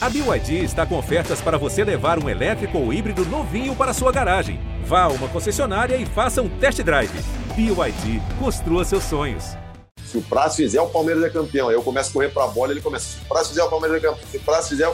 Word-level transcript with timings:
A 0.00 0.08
BYD 0.08 0.62
está 0.62 0.86
com 0.86 0.96
ofertas 0.96 1.40
para 1.40 1.58
você 1.58 1.82
levar 1.82 2.22
um 2.22 2.28
elétrico 2.28 2.78
ou 2.78 2.92
híbrido 2.92 3.24
novinho 3.24 3.74
para 3.74 3.92
sua 3.92 4.12
garagem. 4.12 4.60
Vá 4.84 5.02
a 5.02 5.08
uma 5.08 5.26
concessionária 5.26 5.96
e 5.96 6.06
faça 6.06 6.40
um 6.40 6.48
test 6.48 6.80
drive. 6.82 7.10
BYD, 7.56 8.22
construa 8.38 8.84
seus 8.84 9.02
sonhos. 9.02 9.56
Se 10.04 10.16
o 10.16 10.22
Prazo 10.22 10.54
fizer, 10.54 10.80
o 10.80 10.88
Palmeiras 10.88 11.24
é 11.24 11.28
campeão. 11.28 11.68
Aí 11.68 11.74
eu 11.74 11.82
começo 11.82 12.10
a 12.10 12.12
correr 12.12 12.28
para 12.28 12.44
a 12.44 12.46
bola, 12.46 12.70
ele 12.70 12.80
começa. 12.80 13.06
Se 13.06 13.16
o 13.24 13.28
Prazo 13.28 13.48
fizer, 13.48 13.64
o 13.64 13.68
Palmeiras 13.68 13.98
é 13.98 14.06
campeão. 14.06 14.24
Se 14.30 14.36
o 14.36 14.40
Prazo 14.40 14.68
fizer, 14.68 14.88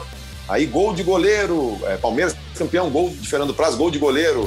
aí 0.49 0.65
gol 0.65 0.91
de 0.91 1.03
goleiro. 1.03 1.77
É, 1.83 1.97
Palmeiras 1.97 2.35
campeão, 2.57 2.89
gol 2.89 3.09
de 3.09 3.29
Fernando 3.29 3.53
Prazo, 3.53 3.77
gol 3.77 3.91
de 3.91 3.99
goleiro. 3.99 4.43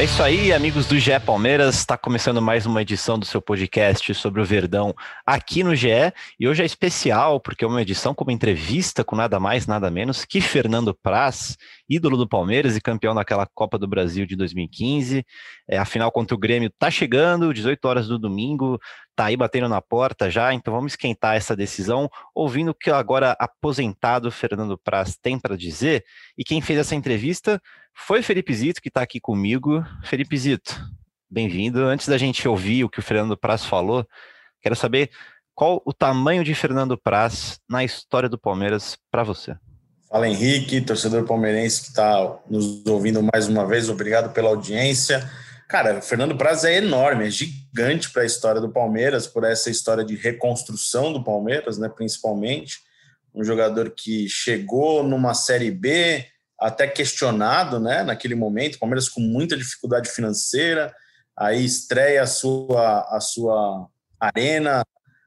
É 0.00 0.04
isso 0.04 0.22
aí, 0.22 0.50
amigos 0.50 0.86
do 0.86 0.98
GE 0.98 1.20
Palmeiras. 1.26 1.74
Está 1.74 1.94
começando 1.94 2.40
mais 2.40 2.64
uma 2.64 2.80
edição 2.80 3.18
do 3.18 3.26
seu 3.26 3.42
podcast 3.42 4.14
sobre 4.14 4.40
o 4.40 4.44
Verdão 4.46 4.94
aqui 5.26 5.62
no 5.62 5.76
GE. 5.76 6.10
E 6.38 6.48
hoje 6.48 6.62
é 6.62 6.64
especial, 6.64 7.38
porque 7.38 7.66
é 7.66 7.68
uma 7.68 7.82
edição 7.82 8.14
com 8.14 8.24
uma 8.24 8.32
entrevista 8.32 9.04
com 9.04 9.14
nada 9.14 9.38
mais, 9.38 9.66
nada 9.66 9.90
menos 9.90 10.24
que 10.24 10.40
Fernando 10.40 10.94
Praz, 10.94 11.58
ídolo 11.86 12.16
do 12.16 12.26
Palmeiras 12.26 12.78
e 12.78 12.80
campeão 12.80 13.14
daquela 13.14 13.46
Copa 13.54 13.76
do 13.76 13.86
Brasil 13.86 14.24
de 14.24 14.34
2015. 14.36 15.22
É, 15.68 15.76
a 15.76 15.84
final 15.84 16.10
contra 16.10 16.34
o 16.34 16.38
Grêmio 16.38 16.68
está 16.68 16.90
chegando, 16.90 17.52
18 17.52 17.84
horas 17.84 18.08
do 18.08 18.18
domingo, 18.18 18.80
tá 19.14 19.26
aí 19.26 19.36
batendo 19.36 19.68
na 19.68 19.82
porta 19.82 20.30
já, 20.30 20.54
então 20.54 20.72
vamos 20.72 20.92
esquentar 20.92 21.36
essa 21.36 21.54
decisão, 21.54 22.08
ouvindo 22.34 22.70
o 22.70 22.74
que 22.74 22.90
agora 22.90 23.36
aposentado 23.38 24.30
Fernando 24.30 24.78
Praz 24.78 25.18
tem 25.20 25.38
para 25.38 25.58
dizer. 25.58 26.02
E 26.38 26.42
quem 26.42 26.62
fez 26.62 26.78
essa 26.78 26.94
entrevista 26.94 27.60
foi 27.94 28.22
Felipe 28.22 28.54
Zito, 28.54 28.80
que 28.80 28.88
está 28.88 29.02
aqui 29.02 29.20
comigo. 29.20 29.84
Felipe 30.04 30.36
Zito, 30.36 30.80
bem-vindo. 31.30 31.84
Antes 31.84 32.08
da 32.08 32.18
gente 32.18 32.46
ouvir 32.48 32.84
o 32.84 32.88
que 32.88 32.98
o 32.98 33.02
Fernando 33.02 33.36
Praz 33.36 33.64
falou, 33.64 34.06
quero 34.60 34.74
saber 34.74 35.10
qual 35.54 35.82
o 35.84 35.92
tamanho 35.92 36.42
de 36.42 36.54
Fernando 36.54 36.96
Praz 36.96 37.60
na 37.68 37.84
história 37.84 38.28
do 38.28 38.38
Palmeiras 38.38 38.96
para 39.10 39.22
você. 39.22 39.56
Fala 40.08 40.28
Henrique, 40.28 40.80
torcedor 40.80 41.24
palmeirense 41.24 41.82
que 41.82 41.88
está 41.88 42.36
nos 42.48 42.84
ouvindo 42.86 43.22
mais 43.32 43.46
uma 43.46 43.64
vez, 43.64 43.88
obrigado 43.88 44.32
pela 44.32 44.48
audiência. 44.48 45.30
Cara, 45.68 46.02
Fernando 46.02 46.36
Praz 46.36 46.64
é 46.64 46.78
enorme, 46.78 47.28
é 47.28 47.30
gigante 47.30 48.10
para 48.10 48.22
a 48.22 48.26
história 48.26 48.60
do 48.60 48.72
Palmeiras, 48.72 49.28
por 49.28 49.44
essa 49.44 49.70
história 49.70 50.04
de 50.04 50.16
reconstrução 50.16 51.12
do 51.12 51.22
Palmeiras, 51.22 51.78
né, 51.78 51.88
principalmente. 51.88 52.78
Um 53.32 53.44
jogador 53.44 53.92
que 53.96 54.28
chegou 54.28 55.04
numa 55.04 55.32
Série 55.32 55.70
B, 55.70 56.26
até 56.60 56.86
questionado, 56.86 57.80
né, 57.80 58.02
naquele 58.02 58.34
momento, 58.34 58.78
Palmeiras 58.78 59.08
com 59.08 59.20
muita 59.20 59.56
dificuldade 59.56 60.10
financeira, 60.10 60.94
aí 61.36 61.64
estreia 61.64 62.22
a 62.22 62.26
sua, 62.26 63.00
a 63.10 63.20
sua 63.20 63.88
arena, 64.20 64.82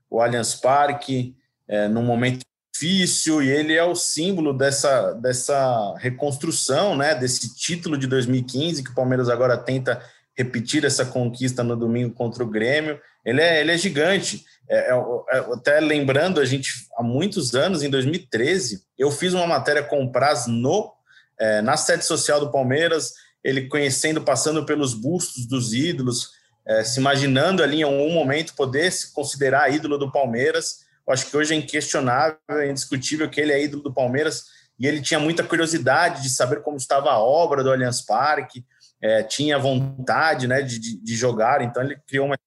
o 0.09 0.21
Allianz 0.21 0.53
Parque, 0.53 1.35
é, 1.67 1.87
num 1.87 2.03
momento 2.03 2.45
difícil, 2.73 3.41
e 3.41 3.49
ele 3.49 3.73
é 3.73 3.83
o 3.83 3.95
símbolo 3.95 4.53
dessa, 4.53 5.13
dessa 5.13 5.95
reconstrução, 5.97 6.95
né, 6.95 7.15
desse 7.15 7.55
título 7.55 7.97
de 7.97 8.05
2015, 8.05 8.83
que 8.83 8.91
o 8.91 8.95
Palmeiras 8.95 9.29
agora 9.29 9.57
tenta 9.57 10.01
repetir 10.35 10.83
essa 10.83 11.05
conquista 11.05 11.63
no 11.63 11.75
domingo 11.75 12.13
contra 12.13 12.43
o 12.43 12.49
Grêmio. 12.49 12.99
Ele 13.25 13.41
é, 13.41 13.61
ele 13.61 13.71
é 13.71 13.77
gigante. 13.77 14.43
É, 14.69 14.91
é, 14.91 14.95
é, 15.31 15.37
até 15.53 15.79
lembrando, 15.79 16.39
a 16.39 16.45
gente, 16.45 16.71
há 16.97 17.03
muitos 17.03 17.53
anos, 17.53 17.83
em 17.83 17.89
2013, 17.89 18.83
eu 18.97 19.11
fiz 19.11 19.33
uma 19.33 19.47
matéria 19.47 19.83
com 19.83 20.03
o 20.03 20.11
Praz 20.11 20.47
no 20.47 20.92
é, 21.39 21.61
na 21.61 21.77
sede 21.77 22.05
social 22.05 22.39
do 22.39 22.51
Palmeiras, 22.51 23.13
ele 23.43 23.67
conhecendo, 23.67 24.21
passando 24.21 24.65
pelos 24.65 24.93
bustos 24.93 25.45
dos 25.45 25.73
ídolos, 25.73 26.31
é, 26.65 26.83
se 26.83 26.99
imaginando 26.99 27.61
ali 27.61 27.79
em 27.79 27.83
algum 27.83 28.11
momento 28.11 28.55
poder 28.55 28.91
se 28.91 29.13
considerar 29.13 29.73
ídolo 29.73 29.97
do 29.97 30.11
Palmeiras. 30.11 30.83
Eu 31.05 31.13
acho 31.13 31.29
que 31.29 31.35
hoje 31.35 31.53
é 31.53 31.57
inquestionável, 31.57 32.37
é 32.49 32.69
indiscutível 32.69 33.29
que 33.29 33.41
ele 33.41 33.51
é 33.51 33.61
ídolo 33.61 33.83
do 33.83 33.93
Palmeiras 33.93 34.45
e 34.79 34.87
ele 34.87 35.01
tinha 35.01 35.19
muita 35.19 35.43
curiosidade 35.43 36.23
de 36.23 36.29
saber 36.29 36.61
como 36.61 36.77
estava 36.77 37.11
a 37.11 37.19
obra 37.19 37.63
do 37.63 37.71
Allianz 37.71 38.01
Parque, 38.01 38.65
é, 39.01 39.21
tinha 39.21 39.59
vontade 39.59 40.47
né, 40.47 40.61
de, 40.61 40.79
de, 40.79 41.15
jogar, 41.15 41.61
então 41.61 41.83
ele 41.83 41.99
criou 42.07 42.25
uma 42.25 42.37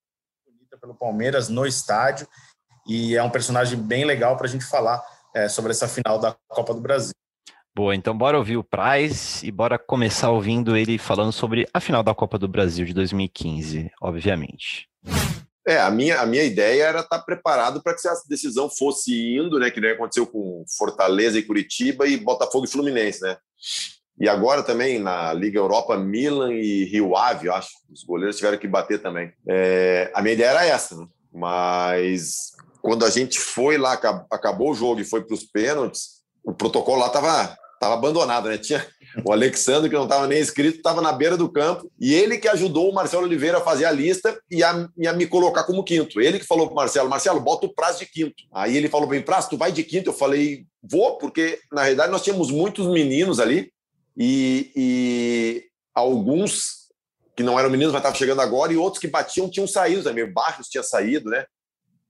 bonita 0.46 0.78
pelo 0.78 0.94
Palmeiras 0.94 1.50
no 1.50 1.66
estádio 1.66 2.26
e 2.86 3.14
é 3.14 3.22
um 3.22 3.30
personagem 3.30 3.78
bem 3.78 4.06
legal 4.06 4.36
para 4.36 4.46
a 4.46 4.50
gente 4.50 4.64
falar 4.64 5.02
é, 5.34 5.48
sobre 5.48 5.72
essa 5.72 5.86
final 5.86 6.18
da 6.18 6.34
Copa 6.48 6.72
do 6.72 6.80
Brasil. 6.80 7.12
Boa, 7.76 7.94
então 7.94 8.16
bora 8.16 8.38
ouvir 8.38 8.56
o 8.56 8.64
Price 8.64 9.46
e 9.46 9.50
bora 9.50 9.78
começar 9.78 10.30
ouvindo 10.30 10.78
ele 10.78 10.96
falando 10.96 11.30
sobre 11.30 11.68
a 11.74 11.78
final 11.78 12.02
da 12.02 12.14
Copa 12.14 12.38
do 12.38 12.48
Brasil 12.48 12.86
de 12.86 12.94
2015, 12.94 13.90
obviamente. 14.00 14.88
É, 15.68 15.78
a 15.78 15.90
minha, 15.90 16.18
a 16.18 16.24
minha 16.24 16.42
ideia 16.42 16.84
era 16.84 17.00
estar 17.00 17.18
preparado 17.18 17.82
para 17.82 17.92
que 17.92 18.00
se 18.00 18.08
a 18.08 18.14
decisão 18.30 18.70
fosse 18.70 19.36
indo, 19.36 19.58
né, 19.58 19.70
que 19.70 19.78
nem 19.78 19.90
aconteceu 19.90 20.26
com 20.26 20.64
Fortaleza 20.78 21.38
e 21.38 21.42
Curitiba 21.42 22.08
e 22.08 22.16
Botafogo 22.16 22.64
e 22.64 22.70
Fluminense, 22.70 23.20
né? 23.20 23.36
E 24.18 24.26
agora 24.26 24.62
também 24.62 24.98
na 24.98 25.34
Liga 25.34 25.58
Europa, 25.58 25.98
Milan 25.98 26.54
e 26.54 26.84
Rio 26.84 27.14
Ave, 27.14 27.48
eu 27.48 27.54
acho. 27.54 27.72
Os 27.92 28.02
goleiros 28.04 28.36
tiveram 28.36 28.56
que 28.56 28.66
bater 28.66 29.02
também. 29.02 29.34
É, 29.46 30.10
a 30.14 30.22
minha 30.22 30.32
ideia 30.32 30.48
era 30.48 30.64
essa, 30.64 30.96
né? 30.96 31.06
mas 31.30 32.52
quando 32.80 33.04
a 33.04 33.10
gente 33.10 33.38
foi 33.38 33.76
lá, 33.76 33.92
acabou 34.32 34.70
o 34.70 34.74
jogo 34.74 34.98
e 34.98 35.04
foi 35.04 35.22
para 35.22 35.34
os 35.34 35.44
pênaltis, 35.44 36.22
o 36.42 36.54
protocolo 36.54 37.00
lá 37.00 37.08
estava 37.08 37.54
estava 37.86 37.94
abandonado, 37.94 38.48
né? 38.48 38.58
Tinha 38.58 38.86
o 39.24 39.32
Alexandre, 39.32 39.88
que 39.88 39.96
não 39.96 40.04
estava 40.04 40.26
nem 40.26 40.40
inscrito, 40.40 40.76
estava 40.76 41.00
na 41.00 41.12
beira 41.12 41.36
do 41.36 41.48
campo, 41.48 41.90
e 41.98 42.12
ele 42.12 42.38
que 42.38 42.48
ajudou 42.48 42.90
o 42.90 42.94
Marcelo 42.94 43.24
Oliveira 43.24 43.58
a 43.58 43.62
fazer 43.62 43.86
a 43.86 43.90
lista 43.90 44.38
e 44.50 44.62
a, 44.62 44.88
e 44.96 45.06
a 45.06 45.12
me 45.12 45.26
colocar 45.26 45.64
como 45.64 45.84
quinto. 45.84 46.20
Ele 46.20 46.38
que 46.38 46.46
falou 46.46 46.66
para 46.66 46.74
Marcelo, 46.74 47.08
Marcelo, 47.08 47.40
bota 47.40 47.66
o 47.66 47.74
prazo 47.74 48.00
de 48.00 48.06
quinto. 48.06 48.34
Aí 48.52 48.76
ele 48.76 48.88
falou 48.88 49.08
bem, 49.08 49.22
prazo, 49.22 49.50
tu 49.50 49.56
vai 49.56 49.72
de 49.72 49.82
quinto? 49.82 50.10
Eu 50.10 50.14
falei, 50.14 50.66
vou, 50.82 51.16
porque 51.18 51.58
na 51.72 51.82
realidade 51.82 52.12
nós 52.12 52.22
tínhamos 52.22 52.50
muitos 52.50 52.86
meninos 52.88 53.40
ali, 53.40 53.70
e, 54.16 54.70
e 54.74 55.64
alguns 55.94 56.86
que 57.36 57.42
não 57.42 57.58
eram 57.58 57.68
meninos, 57.68 57.92
mas 57.92 58.00
estavam 58.00 58.18
chegando 58.18 58.40
agora, 58.40 58.72
e 58.72 58.76
outros 58.76 59.00
que 59.00 59.08
batiam 59.08 59.48
tinham 59.48 59.66
saído 59.66 60.02
também. 60.02 60.24
O 60.24 60.32
Barros 60.32 60.68
tinha 60.68 60.82
saído, 60.82 61.28
né? 61.28 61.44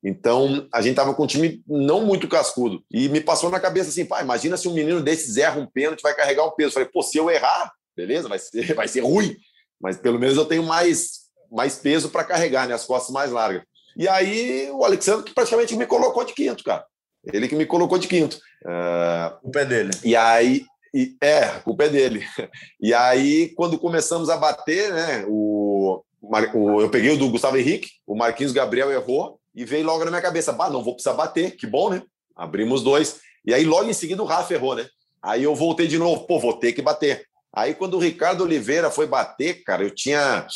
Então, 0.08 0.68
a 0.72 0.80
gente 0.80 0.92
estava 0.92 1.12
com 1.12 1.24
um 1.24 1.26
time 1.26 1.60
não 1.66 2.06
muito 2.06 2.28
cascudo. 2.28 2.80
E 2.92 3.08
me 3.08 3.20
passou 3.20 3.50
na 3.50 3.58
cabeça 3.58 3.90
assim, 3.90 4.04
pá, 4.04 4.22
imagina 4.22 4.56
se 4.56 4.68
um 4.68 4.72
menino 4.72 5.02
desses 5.02 5.36
erra 5.36 5.58
um 5.58 5.66
pênalti, 5.66 6.00
vai 6.00 6.14
carregar 6.14 6.46
um 6.46 6.52
peso. 6.52 6.74
falei, 6.74 6.88
pô, 6.88 7.02
se 7.02 7.18
eu 7.18 7.28
errar, 7.28 7.72
beleza, 7.96 8.28
vai 8.28 8.38
ser, 8.38 8.70
vai 8.76 8.86
ser 8.86 9.00
ruim. 9.00 9.36
Mas 9.80 9.96
pelo 9.96 10.16
menos 10.16 10.36
eu 10.36 10.44
tenho 10.44 10.62
mais, 10.62 11.22
mais 11.50 11.74
peso 11.74 12.08
para 12.08 12.22
carregar, 12.22 12.68
né? 12.68 12.74
As 12.74 12.84
costas 12.84 13.12
mais 13.12 13.32
largas. 13.32 13.64
E 13.96 14.06
aí 14.06 14.70
o 14.70 14.84
Alexandre 14.84 15.24
que 15.24 15.34
praticamente 15.34 15.74
me 15.74 15.86
colocou 15.86 16.24
de 16.24 16.34
quinto, 16.34 16.62
cara. 16.62 16.84
Ele 17.32 17.48
que 17.48 17.56
me 17.56 17.66
colocou 17.66 17.98
de 17.98 18.06
quinto. 18.06 18.36
Uh, 18.64 19.48
o 19.48 19.50
pé 19.50 19.64
dele. 19.64 19.90
E 20.04 20.14
aí, 20.14 20.64
e, 20.94 21.16
é, 21.20 21.60
o 21.64 21.76
pé 21.76 21.88
dele. 21.88 22.24
E 22.80 22.94
aí, 22.94 23.48
quando 23.56 23.76
começamos 23.76 24.30
a 24.30 24.36
bater, 24.36 24.92
né? 24.92 25.24
O, 25.26 26.04
o, 26.22 26.80
eu 26.80 26.88
peguei 26.90 27.10
o 27.10 27.18
do 27.18 27.28
Gustavo 27.28 27.56
Henrique, 27.56 27.88
o 28.06 28.14
Marquinhos 28.14 28.52
Gabriel 28.52 28.92
errou, 28.92 29.40
e 29.56 29.64
veio 29.64 29.86
logo 29.86 30.04
na 30.04 30.10
minha 30.10 30.22
cabeça, 30.22 30.52
bah, 30.52 30.68
não 30.68 30.84
vou 30.84 30.92
precisar 30.92 31.14
bater, 31.14 31.56
que 31.56 31.66
bom, 31.66 31.88
né? 31.88 32.02
Abrimos 32.36 32.82
dois. 32.82 33.20
E 33.42 33.54
aí 33.54 33.64
logo 33.64 33.88
em 33.88 33.94
seguida 33.94 34.22
o 34.22 34.26
Rafa 34.26 34.52
errou, 34.52 34.76
né? 34.76 34.86
Aí 35.22 35.42
eu 35.44 35.54
voltei 35.54 35.86
de 35.86 35.96
novo, 35.96 36.26
pô, 36.26 36.38
vou 36.38 36.52
ter 36.52 36.74
que 36.74 36.82
bater. 36.82 37.26
Aí 37.54 37.74
quando 37.74 37.94
o 37.94 37.98
Ricardo 37.98 38.44
Oliveira 38.44 38.90
foi 38.90 39.06
bater, 39.06 39.64
cara, 39.64 39.82
eu 39.82 39.90
tinha 39.90 40.46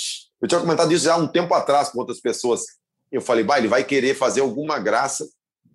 eu 0.40 0.46
tinha 0.46 0.60
comentado 0.60 0.92
isso 0.92 1.06
já 1.06 1.16
um 1.16 1.26
tempo 1.26 1.54
atrás 1.54 1.88
com 1.88 1.98
outras 1.98 2.20
pessoas. 2.20 2.60
Eu 3.10 3.22
falei, 3.22 3.42
bah, 3.42 3.58
ele 3.58 3.68
vai 3.68 3.82
querer 3.84 4.14
fazer 4.14 4.42
alguma 4.42 4.78
graça, 4.78 5.26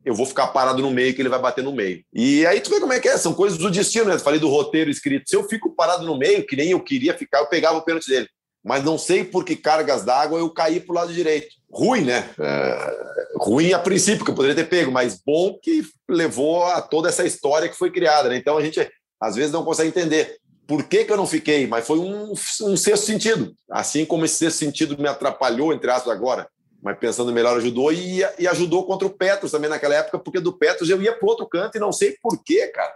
eu 0.05 0.13
vou 0.13 0.27
ficar 0.27 0.47
parado 0.47 0.81
no 0.83 0.91
meio 0.91 1.13
que 1.15 1.21
ele 1.21 1.29
vai 1.29 1.39
bater 1.39 1.63
no 1.63 1.73
meio. 1.73 2.03
E 2.13 2.45
aí 2.45 2.61
tu 2.61 2.69
vê 2.69 2.79
como 2.79 2.93
é 2.93 2.99
que 2.99 3.07
é, 3.07 3.17
são 3.17 3.33
coisas 3.33 3.57
do 3.57 3.71
destino, 3.71 4.05
né? 4.05 4.15
Eu 4.15 4.19
falei 4.19 4.39
do 4.39 4.47
roteiro 4.47 4.91
escrito. 4.91 5.27
Se 5.27 5.35
eu 5.35 5.43
fico 5.49 5.75
parado 5.75 6.05
no 6.05 6.17
meio, 6.17 6.45
que 6.45 6.55
nem 6.55 6.69
eu 6.69 6.79
queria 6.79 7.17
ficar, 7.17 7.39
eu 7.39 7.47
pegava 7.47 7.77
o 7.77 7.81
pênalti 7.81 8.07
dele 8.07 8.29
mas 8.65 8.83
não 8.83 8.97
sei 8.97 9.23
por 9.23 9.45
que 9.45 9.55
cargas 9.55 10.03
d'água 10.03 10.39
eu 10.39 10.49
caí 10.49 10.79
para 10.79 10.91
o 10.91 10.95
lado 10.95 11.13
direito. 11.13 11.49
Ruim, 11.71 12.01
né? 12.01 12.27
É, 12.39 13.33
ruim 13.37 13.73
a 13.73 13.77
princípio, 13.77 14.25
que 14.25 14.31
eu 14.31 14.35
poderia 14.35 14.55
ter 14.55 14.67
pego, 14.67 14.91
mas 14.91 15.21
bom 15.23 15.55
que 15.61 15.83
levou 16.09 16.63
a 16.63 16.81
toda 16.81 17.07
essa 17.07 17.23
história 17.23 17.69
que 17.69 17.77
foi 17.77 17.91
criada. 17.91 18.27
Né? 18.27 18.37
Então 18.37 18.57
a 18.57 18.63
gente 18.63 18.91
às 19.21 19.35
vezes 19.35 19.51
não 19.51 19.63
consegue 19.63 19.89
entender 19.89 20.39
por 20.65 20.83
que, 20.85 21.05
que 21.05 21.11
eu 21.11 21.17
não 21.17 21.27
fiquei, 21.27 21.67
mas 21.67 21.85
foi 21.85 21.99
um, 21.99 22.31
um 22.31 22.75
sexto 22.75 23.05
sentido. 23.05 23.53
Assim 23.69 24.03
como 24.03 24.25
esse 24.25 24.37
sexto 24.37 24.57
sentido 24.57 24.97
me 24.97 25.07
atrapalhou, 25.07 25.71
entre 25.71 25.91
aspas, 25.91 26.11
agora, 26.11 26.49
mas 26.81 26.97
pensando 26.97 27.31
melhor, 27.31 27.57
ajudou 27.57 27.93
e, 27.93 28.21
e 28.39 28.47
ajudou 28.47 28.83
contra 28.87 29.07
o 29.07 29.11
Petros 29.11 29.51
também 29.51 29.69
naquela 29.69 29.93
época, 29.93 30.17
porque 30.17 30.39
do 30.39 30.57
Petros 30.57 30.89
eu 30.89 30.99
ia 31.03 31.13
para 31.13 31.29
outro 31.29 31.47
canto 31.47 31.77
e 31.77 31.79
não 31.79 31.91
sei 31.91 32.17
por 32.19 32.43
que, 32.43 32.65
cara. 32.69 32.95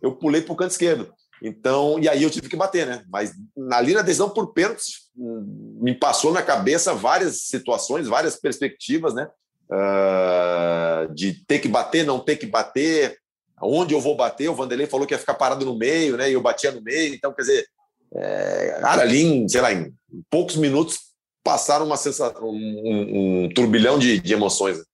Eu 0.00 0.12
pulei 0.12 0.42
para 0.42 0.52
o 0.52 0.56
canto 0.56 0.70
esquerdo. 0.70 1.12
Então, 1.42 1.98
e 1.98 2.08
aí 2.08 2.22
eu 2.22 2.30
tive 2.30 2.48
que 2.48 2.56
bater, 2.56 2.86
né? 2.86 3.04
Mas 3.08 3.32
ali 3.72 3.94
na 3.94 4.02
decisão 4.02 4.28
por 4.28 4.52
pênaltis, 4.52 5.08
hum, 5.16 5.78
me 5.80 5.94
passou 5.94 6.32
na 6.32 6.42
cabeça 6.42 6.94
várias 6.94 7.42
situações, 7.42 8.08
várias 8.08 8.36
perspectivas, 8.36 9.14
né? 9.14 9.28
Uh, 9.70 11.14
de 11.14 11.44
ter 11.46 11.58
que 11.58 11.68
bater, 11.68 12.04
não 12.04 12.18
ter 12.18 12.36
que 12.36 12.46
bater, 12.46 13.18
onde 13.62 13.94
eu 13.94 14.00
vou 14.00 14.16
bater. 14.16 14.48
O 14.48 14.54
Vanderlei 14.54 14.86
falou 14.86 15.06
que 15.06 15.14
ia 15.14 15.18
ficar 15.18 15.34
parado 15.34 15.64
no 15.64 15.76
meio, 15.76 16.16
né? 16.16 16.30
E 16.30 16.32
eu 16.32 16.40
batia 16.40 16.72
no 16.72 16.82
meio. 16.82 17.14
Então, 17.14 17.32
quer 17.32 17.42
dizer, 17.42 17.66
É, 18.14 18.78
cara, 18.80 19.02
ali, 19.02 19.22
em, 19.22 19.48
sei 19.48 19.60
lá, 19.60 19.72
em 19.72 19.92
poucos 20.30 20.56
minutos 20.56 20.98
passaram 21.44 21.84
uma 21.86 21.96
sensação, 21.96 22.42
um, 22.42 22.54
um, 22.54 23.44
um 23.44 23.48
turbilhão 23.50 23.98
de, 23.98 24.18
de 24.18 24.32
emoções. 24.32 24.78
Né? 24.78 24.84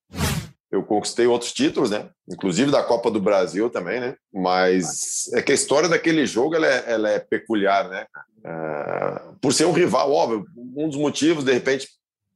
Eu 0.71 0.83
conquistei 0.83 1.27
outros 1.27 1.53
títulos, 1.53 1.89
né? 1.89 2.09
Inclusive 2.27 2.71
da 2.71 2.83
Copa 2.83 3.11
do 3.11 3.21
Brasil 3.21 3.69
também, 3.69 3.99
né? 3.99 4.15
Mas 4.33 5.31
é 5.33 5.41
que 5.41 5.51
a 5.51 5.55
história 5.55 5.87
daquele 5.87 6.25
jogo 6.25 6.55
ela 6.55 6.67
é, 6.67 6.83
ela 6.87 7.09
é 7.09 7.19
peculiar, 7.19 7.87
né? 7.89 8.05
É, 8.43 9.21
por 9.41 9.53
ser 9.53 9.65
um 9.65 9.71
rival, 9.71 10.11
óbvio, 10.11 10.45
um 10.75 10.89
dos 10.89 10.97
motivos, 10.97 11.43
de 11.43 11.53
repente, 11.53 11.87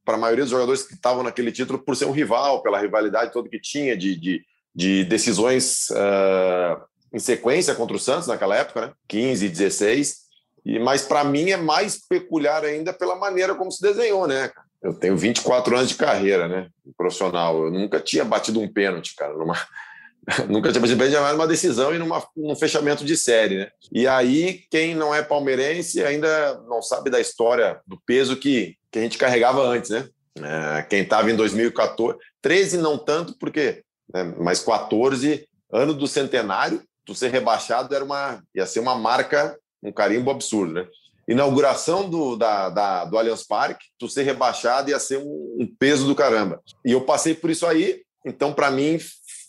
para 0.04 0.16
a 0.16 0.20
maioria 0.20 0.44
dos 0.44 0.50
jogadores 0.50 0.82
que 0.82 0.94
estavam 0.94 1.22
naquele 1.22 1.52
título, 1.52 1.78
por 1.78 1.96
ser 1.96 2.06
um 2.06 2.12
rival, 2.12 2.62
pela 2.62 2.80
rivalidade 2.80 3.32
toda 3.32 3.48
que 3.48 3.60
tinha 3.60 3.96
de, 3.96 4.16
de, 4.16 4.42
de 4.74 5.04
decisões 5.04 5.88
uh, 5.90 6.82
em 7.12 7.18
sequência 7.18 7.74
contra 7.74 7.96
o 7.96 8.00
Santos 8.00 8.28
naquela 8.28 8.56
época, 8.56 8.86
né? 8.86 8.92
15, 9.08 9.48
16. 9.48 10.16
E, 10.64 10.78
mas 10.78 11.02
para 11.02 11.24
mim 11.24 11.50
é 11.50 11.56
mais 11.56 11.98
peculiar 12.06 12.64
ainda 12.64 12.92
pela 12.92 13.16
maneira 13.16 13.54
como 13.54 13.70
se 13.70 13.82
desenhou, 13.82 14.26
né? 14.26 14.50
Eu 14.82 14.94
tenho 14.94 15.16
24 15.16 15.76
anos 15.76 15.90
de 15.90 15.94
carreira, 15.94 16.48
né? 16.48 16.68
Profissional. 16.96 17.64
Eu 17.64 17.70
nunca 17.70 18.00
tinha 18.00 18.24
batido 18.24 18.60
um 18.60 18.72
pênalti, 18.72 19.14
cara, 19.14 19.34
numa, 19.34 19.54
nunca 20.48 20.70
tinha 20.70 20.80
batido 20.80 20.98
pênalti 20.98 21.32
numa 21.32 21.46
decisão 21.46 21.94
e 21.94 21.98
numa, 21.98 22.26
num 22.36 22.56
fechamento 22.56 23.04
de 23.04 23.16
série, 23.16 23.58
né? 23.58 23.70
E 23.92 24.06
aí, 24.06 24.64
quem 24.70 24.94
não 24.94 25.14
é 25.14 25.22
palmeirense 25.22 26.02
ainda 26.02 26.60
não 26.68 26.80
sabe 26.80 27.10
da 27.10 27.20
história, 27.20 27.80
do 27.86 28.00
peso 28.06 28.36
que, 28.36 28.76
que 28.90 28.98
a 28.98 29.02
gente 29.02 29.18
carregava 29.18 29.62
antes, 29.62 29.90
né? 29.90 30.08
É, 30.38 30.82
quem 30.82 31.02
estava 31.02 31.30
em 31.30 31.36
2014, 31.36 32.18
13 32.40 32.78
não 32.78 32.96
tanto, 32.96 33.36
porque, 33.38 33.82
né, 34.14 34.34
mas 34.38 34.60
14, 34.60 35.46
ano 35.72 35.92
do 35.92 36.06
centenário, 36.06 36.82
tu 37.04 37.14
ser 37.14 37.30
rebaixado 37.30 37.94
era 37.94 38.04
uma, 38.04 38.42
ia 38.54 38.66
ser 38.66 38.80
uma 38.80 38.94
marca, 38.94 39.58
um 39.82 39.92
carimbo 39.92 40.30
absurdo, 40.30 40.72
né? 40.72 40.86
Inauguração 41.30 42.10
do, 42.10 42.34
da, 42.34 42.68
da, 42.70 43.04
do 43.04 43.16
Allianz 43.16 43.44
Parque, 43.44 43.86
tu 43.96 44.08
ser 44.08 44.24
rebaixado 44.24 44.90
ia 44.90 44.98
ser 44.98 45.18
um, 45.18 45.58
um 45.60 45.76
peso 45.78 46.04
do 46.04 46.14
caramba. 46.14 46.60
E 46.84 46.90
eu 46.90 47.02
passei 47.02 47.34
por 47.34 47.50
isso 47.50 47.64
aí, 47.66 48.02
então 48.26 48.52
para 48.52 48.68
mim 48.68 48.98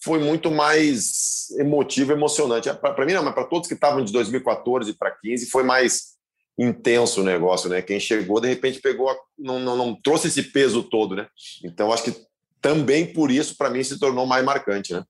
foi 0.04 0.20
muito 0.20 0.52
mais 0.52 1.50
emotivo, 1.58 2.12
emocionante. 2.12 2.70
É, 2.70 2.74
para 2.74 3.04
mim 3.04 3.14
não, 3.14 3.24
mas 3.24 3.34
para 3.34 3.46
todos 3.46 3.68
que 3.68 3.74
estavam 3.74 4.04
de 4.04 4.14
2014 4.14 4.94
para 4.94 5.10
15 5.10 5.48
foi 5.48 5.64
mais 5.64 6.12
intenso 6.56 7.22
o 7.22 7.24
negócio, 7.24 7.68
né? 7.68 7.82
Quem 7.82 8.00
chegou 8.00 8.40
de 8.40 8.48
repente 8.48 8.80
pegou, 8.80 9.16
não, 9.36 9.60
não, 9.60 9.76
não 9.76 9.96
trouxe 10.00 10.28
esse 10.28 10.44
peso 10.44 10.84
todo, 10.84 11.16
né? 11.16 11.28
Então 11.66 11.92
acho 11.92 12.04
que 12.04 12.16
também 12.62 13.12
por 13.12 13.32
isso 13.32 13.58
para 13.58 13.72
mim 13.72 13.84
se 13.84 13.98
tornou 13.98 14.28
mais 14.28 14.46
marcante, 14.46 14.94
né? 14.94 15.04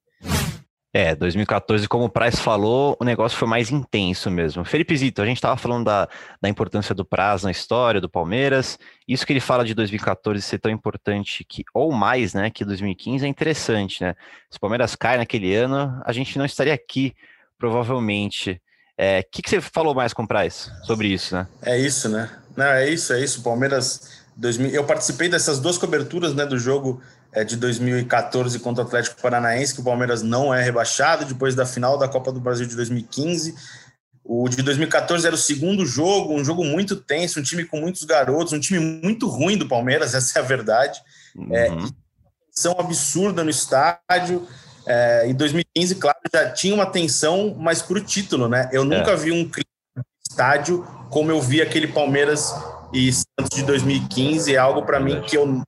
É, 0.93 1.15
2014, 1.15 1.87
como 1.87 2.03
o 2.03 2.09
Price 2.09 2.35
falou, 2.35 2.97
o 2.99 3.05
negócio 3.05 3.37
foi 3.37 3.47
mais 3.47 3.71
intenso 3.71 4.29
mesmo. 4.29 4.65
Felipe 4.65 4.95
Zito, 4.97 5.21
a 5.21 5.25
gente 5.25 5.37
estava 5.37 5.55
falando 5.55 5.85
da, 5.85 6.09
da 6.41 6.49
importância 6.49 6.93
do 6.93 7.05
prazo 7.05 7.45
na 7.45 7.51
história 7.51 8.01
do 8.01 8.09
Palmeiras. 8.09 8.77
Isso 9.07 9.25
que 9.25 9.31
ele 9.31 9.39
fala 9.39 9.63
de 9.63 9.73
2014 9.73 10.41
ser 10.41 10.59
tão 10.59 10.69
importante 10.69 11.45
que, 11.45 11.63
ou 11.73 11.93
mais, 11.93 12.33
né, 12.33 12.49
que 12.49 12.65
2015 12.65 13.25
é 13.25 13.27
interessante, 13.29 14.03
né? 14.03 14.15
Se 14.49 14.57
o 14.57 14.59
Palmeiras 14.59 14.93
cai 14.93 15.17
naquele 15.17 15.55
ano, 15.55 16.01
a 16.05 16.11
gente 16.11 16.37
não 16.37 16.43
estaria 16.43 16.73
aqui, 16.73 17.15
provavelmente. 17.57 18.51
O 18.51 18.57
é, 18.97 19.23
que, 19.23 19.41
que 19.41 19.49
você 19.49 19.61
falou 19.61 19.95
mais 19.95 20.11
com 20.11 20.23
o 20.23 20.27
Price 20.27 20.69
sobre 20.83 21.07
isso, 21.07 21.33
né? 21.33 21.47
É 21.61 21.79
isso, 21.79 22.09
né? 22.09 22.29
Não, 22.55 22.65
é 22.65 22.89
isso, 22.89 23.13
é 23.13 23.23
isso. 23.23 23.41
Palmeiras. 23.41 24.19
2000, 24.35 24.71
eu 24.71 24.85
participei 24.85 25.29
dessas 25.29 25.59
duas 25.59 25.77
coberturas 25.77 26.33
né, 26.33 26.45
do 26.45 26.57
jogo 26.57 27.01
de 27.45 27.55
2014 27.55 28.59
contra 28.59 28.83
o 28.83 28.87
Atlético 28.87 29.21
Paranaense, 29.21 29.73
que 29.73 29.81
o 29.81 29.83
Palmeiras 29.83 30.21
não 30.21 30.53
é 30.53 30.61
rebaixado, 30.61 31.25
depois 31.25 31.55
da 31.55 31.65
final 31.65 31.97
da 31.97 32.07
Copa 32.07 32.31
do 32.31 32.39
Brasil 32.39 32.67
de 32.67 32.75
2015. 32.75 33.55
O 34.23 34.47
de 34.47 34.61
2014 34.61 35.25
era 35.25 35.35
o 35.35 35.39
segundo 35.39 35.85
jogo, 35.85 36.33
um 36.33 36.43
jogo 36.43 36.63
muito 36.63 36.95
tenso, 36.95 37.39
um 37.39 37.43
time 37.43 37.65
com 37.65 37.79
muitos 37.79 38.03
garotos, 38.03 38.53
um 38.53 38.59
time 38.59 38.79
muito 38.79 39.27
ruim 39.27 39.57
do 39.57 39.67
Palmeiras, 39.67 40.13
essa 40.15 40.39
é 40.39 40.41
a 40.41 40.45
verdade. 40.45 41.01
É, 41.51 41.69
uhum. 41.69 41.85
É, 41.85 41.89
tensão 42.53 42.75
absurda 42.77 43.43
no 43.43 43.49
estádio. 43.49 44.47
É, 44.85 45.27
em 45.27 45.33
2015, 45.33 45.95
claro, 45.95 46.17
já 46.33 46.49
tinha 46.51 46.73
uma 46.73 46.85
tensão, 46.85 47.55
mas 47.57 47.81
para 47.81 47.97
o 47.97 48.01
título, 48.01 48.47
né? 48.49 48.69
Eu 48.71 48.83
nunca 48.83 49.11
é. 49.11 49.15
vi 49.15 49.31
um 49.31 49.49
estádio 50.29 50.85
como 51.09 51.29
eu 51.29 51.41
vi 51.41 51.61
aquele 51.61 51.87
Palmeiras 51.87 52.53
e 52.93 53.11
Santos 53.11 53.55
de 53.55 53.63
2015. 53.63 54.55
É 54.55 54.57
algo 54.57 54.83
para 54.83 54.99
mim 54.99 55.21
que 55.21 55.37
eu 55.37 55.61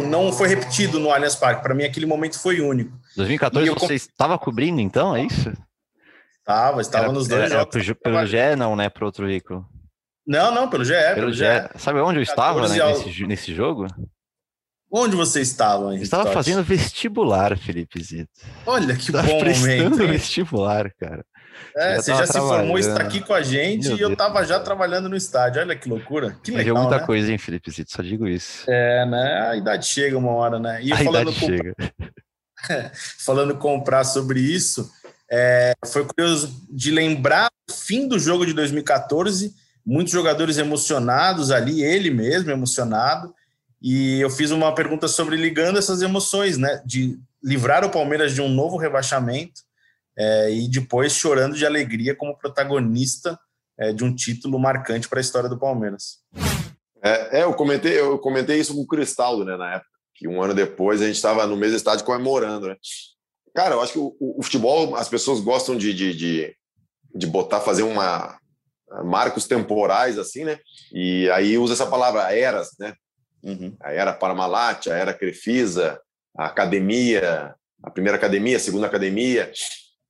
não 0.00 0.32
foi 0.32 0.48
repetido 0.48 0.98
no 0.98 1.10
Allianz 1.10 1.36
Parque. 1.36 1.62
Para 1.62 1.74
mim, 1.74 1.84
aquele 1.84 2.06
momento 2.06 2.38
foi 2.38 2.60
único. 2.60 2.96
2014 3.16 3.68
eu... 3.68 3.74
você 3.74 3.94
estava 3.94 4.38
cobrindo, 4.38 4.80
então, 4.80 5.14
é 5.14 5.24
isso? 5.24 5.52
Estava, 6.38 6.80
estava 6.80 7.04
era, 7.04 7.12
nos 7.12 7.28
dois 7.28 7.42
era, 7.42 7.60
jogos. 7.60 7.76
Era 7.76 7.94
pelo 7.94 8.26
GE, 8.26 8.56
não, 8.56 8.74
né? 8.74 8.88
Para 8.88 9.04
outro 9.04 9.26
veículo. 9.26 9.66
Não, 10.26 10.54
não, 10.54 10.68
pelo 10.70 10.84
GE. 10.84 10.92
Pelo, 10.92 11.14
pelo 11.14 11.32
GE. 11.32 11.44
Sabe 11.76 12.00
onde 12.00 12.18
eu 12.18 12.22
estava 12.22 12.66
né, 12.68 12.80
ao... 12.80 12.98
nesse, 12.98 13.26
nesse 13.26 13.54
jogo? 13.54 13.86
Onde 14.90 15.16
você 15.16 15.40
estava, 15.40 15.94
hein? 15.94 16.02
Estava 16.02 16.30
fazendo 16.32 16.62
vestibular, 16.62 17.56
Felipe 17.56 18.02
Zito. 18.02 18.30
Olha 18.66 18.94
que 18.94 19.10
bom 19.10 19.22
momento. 19.22 19.96
vestibular, 20.06 20.92
cara. 20.94 21.24
É, 21.76 21.96
já 21.96 22.02
você 22.02 22.14
já 22.14 22.26
se 22.26 22.38
formou, 22.38 22.78
está 22.78 23.02
aqui 23.02 23.20
com 23.20 23.34
a 23.34 23.42
gente 23.42 23.88
Meu 23.88 23.96
e 23.96 24.00
eu 24.00 24.12
estava 24.12 24.44
já 24.44 24.60
trabalhando 24.60 25.08
no 25.08 25.16
estádio. 25.16 25.60
Olha 25.60 25.76
que 25.76 25.88
loucura. 25.88 26.36
Que 26.42 26.50
legal, 26.50 26.76
muita 26.76 26.98
né? 26.98 27.06
coisa, 27.06 27.30
hein, 27.30 27.38
Felipe? 27.38 27.70
Só 27.86 28.02
digo 28.02 28.26
isso. 28.28 28.64
É, 28.68 29.06
né? 29.06 29.48
A 29.50 29.56
idade 29.56 29.86
chega 29.86 30.16
uma 30.18 30.32
hora, 30.32 30.58
né? 30.58 30.80
E 30.82 30.92
a 30.92 30.96
falando 30.98 31.32
com... 31.32 31.46
chega. 31.46 31.74
falando 33.24 33.56
comprar 33.56 34.04
sobre 34.04 34.40
isso, 34.40 34.90
é, 35.30 35.72
foi 35.86 36.04
curioso 36.04 36.54
de 36.70 36.90
lembrar 36.90 37.50
o 37.68 37.72
fim 37.72 38.06
do 38.06 38.18
jogo 38.18 38.44
de 38.44 38.52
2014, 38.52 39.54
muitos 39.84 40.12
jogadores 40.12 40.58
emocionados 40.58 41.50
ali, 41.50 41.82
ele 41.82 42.10
mesmo 42.10 42.50
emocionado, 42.50 43.34
e 43.80 44.20
eu 44.20 44.30
fiz 44.30 44.50
uma 44.50 44.74
pergunta 44.74 45.08
sobre 45.08 45.36
ligando 45.36 45.78
essas 45.78 46.02
emoções, 46.02 46.56
né? 46.56 46.80
De 46.84 47.18
livrar 47.42 47.84
o 47.84 47.90
Palmeiras 47.90 48.32
de 48.32 48.40
um 48.40 48.48
novo 48.48 48.76
rebaixamento 48.76 49.62
é, 50.16 50.50
e 50.52 50.68
depois 50.68 51.12
chorando 51.12 51.56
de 51.56 51.66
alegria 51.66 52.14
como 52.14 52.36
protagonista 52.36 53.38
é, 53.78 53.92
de 53.92 54.04
um 54.04 54.14
título 54.14 54.58
marcante 54.58 55.08
para 55.08 55.18
a 55.18 55.22
história 55.22 55.48
do 55.48 55.58
Palmeiras. 55.58 56.18
É, 57.02 57.40
é, 57.40 57.42
eu 57.42 57.54
comentei, 57.54 57.98
eu 57.98 58.18
comentei 58.18 58.60
isso 58.60 58.74
com 58.74 58.82
o 58.82 58.86
Cristaldo, 58.86 59.44
né, 59.44 59.56
na 59.56 59.74
época, 59.74 59.90
que 60.14 60.28
um 60.28 60.42
ano 60.42 60.54
depois 60.54 61.02
a 61.02 61.06
gente 61.06 61.16
estava 61.16 61.46
no 61.46 61.56
mesmo 61.56 61.76
estádio 61.76 62.04
comemorando, 62.04 62.68
né? 62.68 62.76
Cara, 63.54 63.74
eu 63.74 63.82
acho 63.82 63.92
que 63.92 63.98
o, 63.98 64.14
o 64.20 64.42
futebol, 64.42 64.96
as 64.96 65.08
pessoas 65.08 65.40
gostam 65.40 65.76
de, 65.76 65.92
de, 65.92 66.14
de, 66.14 66.56
de, 67.14 67.26
botar, 67.26 67.60
fazer 67.60 67.82
uma 67.82 68.38
marcos 69.04 69.46
temporais, 69.46 70.18
assim, 70.18 70.44
né? 70.44 70.58
E 70.92 71.28
aí 71.30 71.58
usa 71.58 71.74
essa 71.74 71.86
palavra 71.86 72.34
eras, 72.34 72.70
né? 72.78 72.94
Uhum. 73.42 73.74
A 73.82 73.92
era 73.92 74.12
Parmalat, 74.12 74.86
a 74.86 74.96
era 74.96 75.12
Crefisa, 75.12 76.00
a 76.36 76.46
academia, 76.46 77.54
a 77.82 77.90
primeira 77.90 78.16
academia, 78.16 78.56
a 78.56 78.60
segunda 78.60 78.86
academia. 78.86 79.50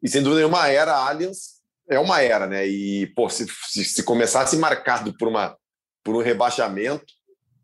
E 0.03 0.09
sem 0.09 0.23
dúvida 0.23 0.41
nenhuma, 0.41 0.63
a 0.63 0.69
era 0.69 0.95
Allianz 0.95 1.63
é 1.89 1.99
uma 1.99 2.21
era, 2.21 2.47
né? 2.47 2.67
E 2.67 3.07
pô, 3.15 3.29
se, 3.29 3.47
se, 3.69 3.85
se, 3.85 4.03
começasse 4.03 4.57
marcado 4.57 5.17
por, 5.17 5.29
uma, 5.29 5.57
por 6.03 6.17
um 6.17 6.23
rebaixamento, 6.23 7.05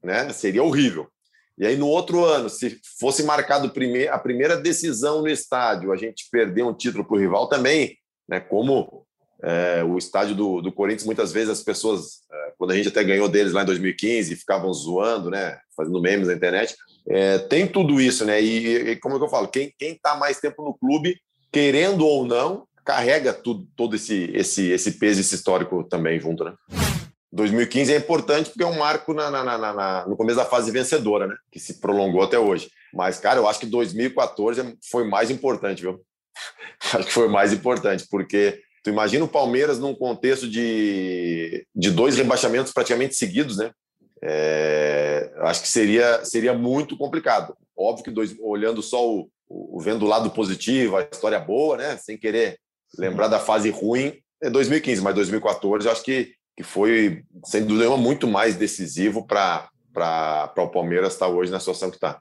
né? 0.03 0.33
Seria 0.33 0.63
horrível. 0.63 1.09
E 1.57 1.67
aí 1.67 1.77
no 1.77 1.89
outro 1.89 2.25
ano, 2.25 2.49
se 2.49 2.81
fosse 3.01 3.25
marcado 3.25 3.71
prime 3.71 4.07
a 4.07 4.19
primeira 4.19 4.57
decisão 4.57 5.23
no 5.23 5.29
estádio, 5.29 5.93
a 5.93 5.97
gente 5.97 6.29
perder 6.31 6.63
um 6.63 6.75
título 6.75 7.05
para 7.05 7.17
o 7.17 7.19
rival 7.19 7.49
também, 7.49 7.97
né? 8.29 8.39
Como 8.39 9.05
é, 9.43 9.83
o 9.83 9.99
estádio 9.99 10.35
do, 10.35 10.61
do 10.61 10.73
Corinthians, 10.73 11.07
muitas 11.07 11.33
vezes 11.33 11.51
as 11.51 11.63
pessoas, 11.63 12.21
é, 12.31 12.53
quando 12.57 12.73
a 12.73 12.77
gente 12.77 12.89
até 12.89 13.03
ganhou 13.03 13.29
deles 13.29 13.53
lá 13.53 13.63
em 13.63 13.67
2015, 13.67 14.37
ficavam 14.37 14.73
zoando, 14.73 15.31
né? 15.31 15.59
Fazendo 15.77 16.01
memes 16.01 16.29
na 16.29 16.35
internet. 16.35 16.77
É, 17.09 17.39
tem 17.39 17.67
tudo 17.67 18.01
isso, 18.01 18.25
né? 18.25 18.41
E, 18.41 18.91
e 18.91 18.97
como 18.97 19.17
é 19.17 19.21
eu 19.21 19.29
falo? 19.29 19.49
Quem 19.49 19.73
está 19.81 20.17
mais 20.17 20.39
tempo 20.39 20.63
no 20.63 20.77
clube 20.77 21.19
querendo 21.53 22.07
ou 22.07 22.27
não, 22.27 22.67
carrega 22.85 23.33
tudo, 23.33 23.67
todo 23.77 23.97
esse, 23.97 24.31
esse, 24.35 24.71
esse 24.71 24.93
peso, 24.93 25.21
esse 25.21 25.35
histórico 25.35 25.85
também 25.85 26.19
junto, 26.19 26.45
né? 26.45 26.55
2015 27.31 27.93
é 27.93 27.97
importante 27.97 28.49
porque 28.49 28.63
é 28.63 28.67
um 28.67 28.79
marco 28.79 29.13
na, 29.13 29.31
na, 29.31 29.45
na, 29.45 29.59
na, 29.59 30.09
no 30.09 30.17
começo 30.17 30.39
da 30.39 30.45
fase 30.45 30.71
vencedora, 30.71 31.27
né? 31.27 31.37
Que 31.53 31.61
se 31.61 31.81
prolongou 31.81 32.23
até 32.23 32.39
hoje. 32.39 32.71
Mas, 32.93 33.19
cara, 33.19 33.39
eu 33.39 33.47
acho 33.47 33.61
que 33.61 33.67
2014 33.67 34.77
foi 34.91 35.05
mais 35.05 35.31
importante, 35.31 35.83
viu? 35.83 36.01
acho 36.95 37.07
que 37.07 37.13
foi 37.13 37.29
mais 37.29 37.53
importante, 37.53 38.07
porque 38.11 38.61
tu 38.83 38.89
imagina 38.89 39.25
o 39.25 39.29
Palmeiras 39.29 39.79
num 39.79 39.95
contexto 39.95 40.49
de, 40.49 41.67
de 41.75 41.91
dois 41.91 42.17
rebaixamentos 42.17 42.73
praticamente 42.73 43.15
seguidos, 43.15 43.59
né? 43.59 43.71
É, 44.23 45.31
acho 45.41 45.63
que 45.63 45.69
seria, 45.69 46.25
seria 46.25 46.55
muito 46.55 46.97
complicado. 46.97 47.55
Óbvio 47.77 48.05
que 48.05 48.11
dois, 48.11 48.35
olhando 48.41 48.83
só 48.83 49.07
o, 49.07 49.29
o, 49.49 49.81
vendo 49.81 50.05
o 50.05 50.09
lado 50.09 50.31
positivo, 50.31 50.97
a 50.97 51.03
história 51.03 51.39
boa, 51.39 51.77
né? 51.77 51.97
Sem 51.97 52.19
querer 52.19 52.59
lembrar 52.99 53.29
da 53.29 53.39
fase 53.39 53.71
ruim, 53.71 54.15
é 54.43 54.49
2015, 54.49 55.03
mas 55.03 55.15
2014 55.15 55.87
eu 55.87 55.93
acho 55.93 56.03
que, 56.03 56.33
que 56.57 56.63
foi, 56.63 57.23
sem 57.45 57.65
dúvida 57.65 57.89
muito 57.97 58.27
mais 58.27 58.57
decisivo 58.57 59.27
para 59.27 59.69
o 60.57 60.69
Palmeiras 60.69 61.15
estar 61.15 61.29
hoje 61.29 61.51
na 61.51 61.59
situação 61.59 61.91
que 61.91 61.97
está. 61.97 62.19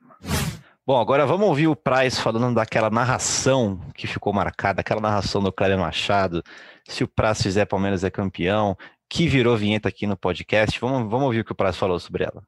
Bom, 0.86 0.98
agora 1.00 1.25
vamos 1.25 1.48
ouvir 1.48 1.67
o 1.67 1.75
Price 1.75 2.19
falando 2.19 2.55
daquela 2.55 2.89
narração 2.89 3.79
que 3.93 4.07
ficou 4.07 4.31
marcada, 4.31 4.79
aquela 4.79 5.01
narração 5.01 5.43
do 5.43 5.51
Cléber 5.51 5.77
Machado. 5.77 6.41
Se 6.88 7.03
o 7.03 7.07
Price 7.07 7.43
fizer, 7.43 7.65
Palmeiras 7.65 8.03
é 8.03 8.10
campeão. 8.10 8.77
que 9.10 9.27
virou 9.27 9.55
vinheta 9.55 9.89
aqui 9.89 10.07
no 10.07 10.17
podcast. 10.17 10.79
Vamos, 10.79 11.10
vamos 11.10 11.25
ouvir 11.25 11.41
o 11.41 11.46
que 11.46 11.51
o 11.51 11.55
Praz 11.55 11.77
falou 11.77 12.00
sobre 12.00 12.24
ela. 12.24 12.43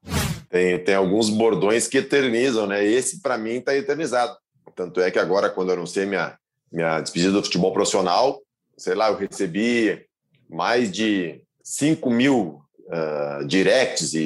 Tem, 0.50 0.78
tem 0.80 0.96
alguns 0.96 1.30
bordões 1.30 1.88
que 1.88 2.00
eternizam, 2.00 2.66
né? 2.66 2.84
Esse, 2.84 3.22
para 3.22 3.38
mim, 3.38 3.56
está 3.58 3.76
eternizado. 3.76 4.36
Tanto 4.76 5.02
é 5.02 5.12
que 5.12 5.20
agora, 5.20 5.50
quando 5.50 5.70
eu 5.70 5.76
anunciei 5.76 6.06
minha, 6.06 6.38
minha 6.72 7.00
despedida 7.02 7.34
do 7.34 7.44
futebol 7.44 7.74
profissional, 7.74 8.42
sei 8.78 8.96
lá, 8.96 9.10
eu 9.10 9.18
recebi 9.18 10.06
mais 10.50 10.92
de 10.92 11.42
5 11.64 12.10
mil 12.10 12.62
uh, 12.88 13.46
directs 13.46 14.14
e, 14.14 14.20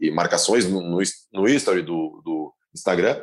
e, 0.00 0.08
e 0.08 0.10
marcações 0.10 0.66
no, 0.68 0.80
no, 0.80 0.98
no 1.32 1.48
history 1.48 1.82
do, 1.82 2.22
do 2.24 2.52
Instagram 2.74 3.22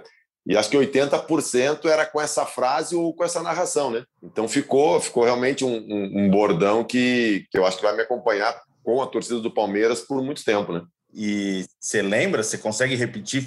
e 0.50 0.58
acho 0.58 0.70
que 0.70 0.78
80% 0.78 1.86
era 1.86 2.08
com 2.08 2.20
essa 2.20 2.46
frase 2.46 2.96
ou 2.96 3.14
com 3.14 3.24
essa 3.24 3.44
narração, 3.44 3.92
né? 3.92 4.04
Então 4.24 4.48
ficou, 4.48 5.00
ficou 5.00 5.24
realmente 5.24 5.64
um, 5.64 5.76
um, 5.76 6.24
um, 6.24 6.30
bordão 6.32 6.84
que, 6.84 7.46
que 7.52 7.58
eu 7.58 7.68
acho 7.68 7.78
que 7.78 7.84
vai 7.84 7.96
me 7.96 8.02
acompanhar 8.02 8.60
com 8.84 9.00
a 9.00 9.06
torcida 9.06 9.40
do 9.40 9.54
Palmeiras 9.54 10.02
por 10.02 10.24
muito 10.24 10.44
tempo, 10.44 10.72
né? 10.74 10.82
E 11.14 11.66
você 11.80 12.02
lembra? 12.02 12.44
Você 12.44 12.58
consegue 12.58 12.96
repetir, 12.96 13.46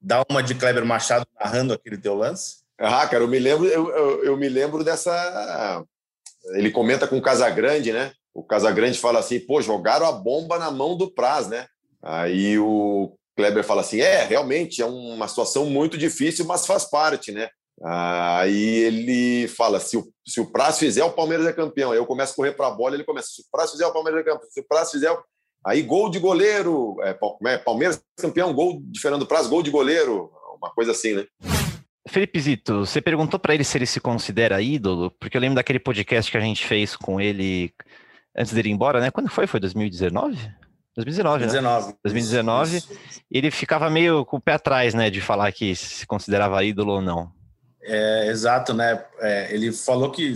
dar 0.00 0.24
uma 0.30 0.42
de 0.42 0.54
Kleber 0.54 0.84
Machado 0.84 1.26
narrando 1.38 1.72
aquele 1.72 1.98
teu 1.98 2.14
lance? 2.14 2.60
Ah, 2.78 3.06
cara, 3.06 3.24
eu 3.24 3.28
me 3.28 3.38
lembro, 3.38 3.66
eu, 3.66 3.90
eu, 3.90 4.24
eu 4.24 4.36
me 4.36 4.48
lembro 4.48 4.82
dessa. 4.82 5.84
Ele 6.54 6.70
comenta 6.70 7.06
com 7.06 7.18
o 7.18 7.22
Casagrande, 7.22 7.92
né? 7.92 8.12
O 8.32 8.42
Casagrande 8.42 8.98
fala 8.98 9.18
assim: 9.18 9.38
pô, 9.40 9.60
jogaram 9.60 10.06
a 10.06 10.12
bomba 10.12 10.58
na 10.58 10.70
mão 10.70 10.96
do 10.96 11.10
Praz, 11.10 11.48
né? 11.48 11.66
Aí 12.02 12.58
o 12.58 13.12
Kleber 13.36 13.64
fala 13.64 13.82
assim: 13.82 14.00
é, 14.00 14.24
realmente 14.24 14.80
é 14.80 14.86
uma 14.86 15.28
situação 15.28 15.66
muito 15.66 15.98
difícil, 15.98 16.44
mas 16.46 16.66
faz 16.66 16.84
parte, 16.84 17.32
né? 17.32 17.50
Aí 17.82 18.76
ele 18.84 19.48
fala: 19.48 19.80
se 19.80 19.96
o, 19.96 20.10
se 20.26 20.40
o 20.40 20.50
Praz 20.50 20.78
fizer, 20.78 21.04
o 21.04 21.12
Palmeiras 21.12 21.46
é 21.46 21.52
campeão. 21.52 21.92
Aí 21.92 21.98
eu 21.98 22.06
começo 22.06 22.32
a 22.32 22.36
correr 22.36 22.52
para 22.52 22.68
a 22.68 22.70
bola, 22.70 22.94
ele 22.94 23.04
começa: 23.04 23.28
se 23.28 23.42
o 23.42 23.44
Praz 23.50 23.70
fizer, 23.70 23.86
o 23.86 23.92
Palmeiras 23.92 24.20
é 24.20 24.24
campeão. 24.24 24.50
Se 24.50 24.60
o 24.60 24.66
Praz 24.66 24.90
fizer, 24.90 25.14
aí 25.64 25.82
gol 25.82 26.10
de 26.10 26.18
goleiro, 26.18 26.96
é, 27.02 27.16
é, 27.46 27.58
Palmeiras 27.58 28.02
campeão, 28.18 28.52
gol 28.52 28.80
de 28.84 29.00
Fernando 29.00 29.26
Praz, 29.26 29.46
gol 29.46 29.62
de 29.62 29.70
goleiro, 29.70 30.30
uma 30.60 30.70
coisa 30.70 30.92
assim, 30.92 31.14
né? 31.14 31.26
Felipe 32.08 32.40
Zito, 32.40 32.86
você 32.86 33.00
perguntou 33.00 33.38
para 33.38 33.54
ele 33.54 33.64
se 33.64 33.76
ele 33.78 33.86
se 33.86 34.00
considera 34.00 34.60
ídolo, 34.60 35.10
porque 35.20 35.36
eu 35.36 35.40
lembro 35.40 35.56
daquele 35.56 35.78
podcast 35.78 36.30
que 36.30 36.36
a 36.36 36.40
gente 36.40 36.66
fez 36.66 36.96
com 36.96 37.20
ele 37.20 37.72
antes 38.36 38.52
dele 38.52 38.70
ir 38.70 38.72
embora, 38.72 39.00
né? 39.00 39.10
Quando 39.10 39.28
foi? 39.28 39.46
Foi 39.46 39.60
2019? 39.60 40.36
2019, 40.96 41.44
2019. 41.44 41.86
Né? 41.86 41.94
2019. 42.02 42.76
Isso, 42.76 42.92
isso. 42.92 43.20
Ele 43.30 43.50
ficava 43.50 43.88
meio 43.88 44.24
com 44.24 44.38
o 44.38 44.40
pé 44.40 44.54
atrás, 44.54 44.94
né, 44.94 45.08
de 45.08 45.20
falar 45.20 45.52
que 45.52 45.74
se 45.74 46.06
considerava 46.06 46.64
ídolo 46.64 46.94
ou 46.94 47.02
não. 47.02 47.32
É, 47.82 48.28
exato, 48.28 48.74
né? 48.74 49.02
É, 49.20 49.54
ele 49.54 49.72
falou 49.72 50.10
que 50.10 50.34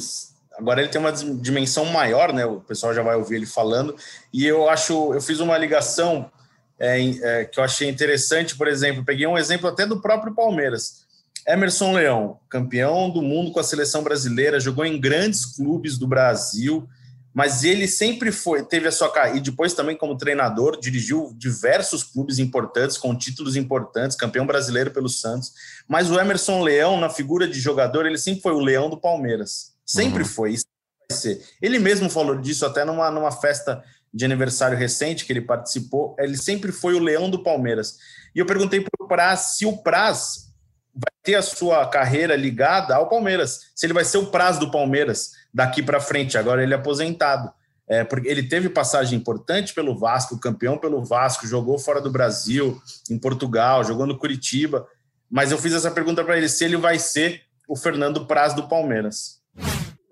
agora 0.58 0.80
ele 0.80 0.88
tem 0.88 1.00
uma 1.00 1.12
dimensão 1.12 1.84
maior, 1.86 2.32
né? 2.32 2.44
O 2.44 2.60
pessoal 2.60 2.94
já 2.94 3.02
vai 3.02 3.16
ouvir 3.16 3.36
ele 3.36 3.46
falando. 3.46 3.96
E 4.32 4.46
eu 4.46 4.68
acho, 4.68 5.12
eu 5.14 5.20
fiz 5.20 5.40
uma 5.40 5.56
ligação 5.58 6.30
é, 6.78 7.00
é, 7.00 7.44
que 7.44 7.58
eu 7.58 7.64
achei 7.64 7.88
interessante, 7.88 8.56
por 8.56 8.68
exemplo, 8.68 9.04
peguei 9.04 9.26
um 9.26 9.38
exemplo 9.38 9.68
até 9.68 9.86
do 9.86 10.00
próprio 10.00 10.34
Palmeiras. 10.34 11.04
Emerson 11.46 11.92
Leão, 11.92 12.38
campeão 12.48 13.10
do 13.10 13.20
mundo 13.20 13.52
com 13.52 13.60
a 13.60 13.64
seleção 13.64 14.02
brasileira, 14.02 14.58
jogou 14.58 14.84
em 14.84 15.00
grandes 15.00 15.44
clubes 15.44 15.98
do 15.98 16.06
Brasil 16.06 16.88
mas 17.34 17.64
ele 17.64 17.88
sempre 17.88 18.30
foi, 18.30 18.64
teve 18.64 18.86
a 18.86 18.92
sua 18.92 19.12
e 19.34 19.40
depois 19.40 19.74
também 19.74 19.96
como 19.96 20.16
treinador, 20.16 20.78
dirigiu 20.78 21.34
diversos 21.36 22.04
clubes 22.04 22.38
importantes, 22.38 22.96
com 22.96 23.12
títulos 23.12 23.56
importantes, 23.56 24.16
campeão 24.16 24.46
brasileiro 24.46 24.92
pelo 24.92 25.08
Santos. 25.08 25.52
Mas 25.88 26.08
o 26.12 26.20
Emerson 26.20 26.62
Leão, 26.62 26.98
na 26.98 27.10
figura 27.10 27.48
de 27.48 27.58
jogador, 27.58 28.06
ele 28.06 28.18
sempre 28.18 28.40
foi 28.40 28.52
o 28.52 28.60
leão 28.60 28.88
do 28.88 28.96
Palmeiras. 28.96 29.73
Sempre 29.84 30.22
uhum. 30.22 30.28
foi, 30.28 30.52
isso 30.52 30.66
vai 31.08 31.18
ser. 31.18 31.44
Ele 31.60 31.78
mesmo 31.78 32.08
falou 32.08 32.36
disso 32.36 32.64
até 32.64 32.84
numa, 32.84 33.10
numa 33.10 33.30
festa 33.32 33.82
de 34.12 34.24
aniversário 34.24 34.78
recente 34.78 35.24
que 35.24 35.32
ele 35.32 35.40
participou, 35.40 36.14
ele 36.18 36.36
sempre 36.36 36.70
foi 36.70 36.94
o 36.94 37.00
leão 37.00 37.28
do 37.28 37.42
Palmeiras. 37.42 37.98
E 38.34 38.38
eu 38.38 38.46
perguntei 38.46 38.80
para 38.80 39.04
o 39.04 39.08
Praz 39.08 39.56
se 39.56 39.66
o 39.66 39.76
Praz 39.78 40.54
vai 40.94 41.12
ter 41.24 41.34
a 41.34 41.42
sua 41.42 41.84
carreira 41.88 42.36
ligada 42.36 42.94
ao 42.94 43.08
Palmeiras, 43.08 43.72
se 43.74 43.84
ele 43.84 43.92
vai 43.92 44.04
ser 44.04 44.18
o 44.18 44.26
Praz 44.26 44.56
do 44.56 44.70
Palmeiras 44.70 45.32
daqui 45.52 45.82
para 45.82 46.00
frente. 46.00 46.38
Agora 46.38 46.62
ele 46.62 46.72
é 46.72 46.76
aposentado. 46.76 47.52
É, 47.86 48.02
porque 48.02 48.28
ele 48.28 48.42
teve 48.42 48.70
passagem 48.70 49.18
importante 49.18 49.74
pelo 49.74 49.98
Vasco, 49.98 50.38
campeão 50.38 50.78
pelo 50.78 51.04
Vasco, 51.04 51.46
jogou 51.46 51.78
fora 51.78 52.00
do 52.00 52.10
Brasil, 52.10 52.80
em 53.10 53.18
Portugal, 53.18 53.84
jogou 53.84 54.06
no 54.06 54.16
Curitiba. 54.16 54.86
Mas 55.28 55.50
eu 55.50 55.58
fiz 55.58 55.74
essa 55.74 55.90
pergunta 55.90 56.24
para 56.24 56.38
ele 56.38 56.48
se 56.48 56.64
ele 56.64 56.76
vai 56.76 56.98
ser 56.98 57.42
o 57.68 57.76
Fernando 57.76 58.26
Praz 58.26 58.54
do 58.54 58.68
Palmeiras. 58.68 59.43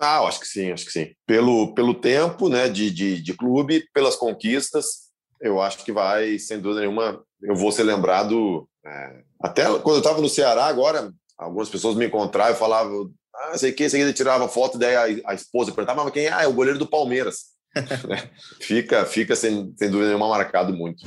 Ah, 0.05 0.19
acho 0.27 0.41
que 0.41 0.49
sim, 0.49 0.73
acho 0.73 0.85
que 0.85 0.91
sim. 0.91 1.15
Pelo, 1.25 1.73
pelo 1.75 1.95
tempo 1.95 2.49
né, 2.49 2.69
de, 2.69 2.91
de, 2.91 3.23
de 3.23 3.35
clube, 3.35 3.85
pelas 3.95 4.17
conquistas, 4.17 5.13
eu 5.41 5.63
acho 5.63 5.85
que 5.85 5.93
vai, 5.93 6.41
sem 6.41 6.59
dúvida 6.59 6.81
nenhuma, 6.81 7.23
eu 7.41 7.55
vou 7.55 7.71
ser 7.71 7.85
lembrado. 7.85 8.69
É, 8.85 9.21
até 9.41 9.65
quando 9.79 9.97
eu 9.97 9.99
estava 9.99 10.21
no 10.21 10.29
Ceará, 10.29 10.67
agora, 10.67 11.13
algumas 11.39 11.69
pessoas 11.69 11.95
me 11.95 12.07
encontraram 12.07 12.53
e 12.53 12.59
falavam: 12.59 13.13
ah, 13.33 13.57
sei 13.57 13.71
que, 13.71 13.89
sei 13.89 14.05
que, 14.05 14.13
tirava 14.13 14.49
foto, 14.49 14.77
daí 14.77 15.23
a, 15.23 15.31
a 15.31 15.35
esposa 15.35 15.71
perguntava, 15.71 16.03
mas 16.03 16.13
quem 16.13 16.27
é? 16.27 16.33
Ah, 16.33 16.43
é 16.43 16.49
o 16.49 16.53
goleiro 16.53 16.81
do 16.81 16.87
Palmeiras. 16.87 17.53
Né? 18.07 18.29
fica, 18.61 19.07
fica 19.07 19.35
sem, 19.35 19.73
sem 19.79 19.89
dúvida 19.89 20.09
nenhuma 20.09 20.29
marcado 20.29 20.75
muito. 20.75 21.05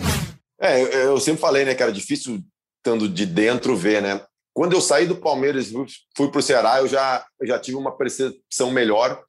É, 0.59 0.81
eu, 0.81 0.87
eu, 0.87 1.19
sempre 1.19 1.39
falei, 1.39 1.63
né, 1.63 1.75
que 1.75 1.83
era 1.83 1.91
difícil, 1.91 2.41
estando 2.77 3.07
de 3.07 3.23
dentro, 3.25 3.75
ver, 3.75 4.01
né? 4.01 4.19
Quando 4.55 4.71
eu 4.71 4.79
saí 4.79 5.05
do 5.05 5.17
Palmeiras 5.17 5.69
fui 6.15 6.31
para 6.31 6.39
o 6.39 6.41
Ceará, 6.41 6.79
eu 6.79 6.87
já, 6.87 7.25
eu 7.41 7.45
já 7.45 7.59
tive 7.59 7.75
uma 7.75 7.95
percepção 7.95 8.71
melhor 8.71 9.21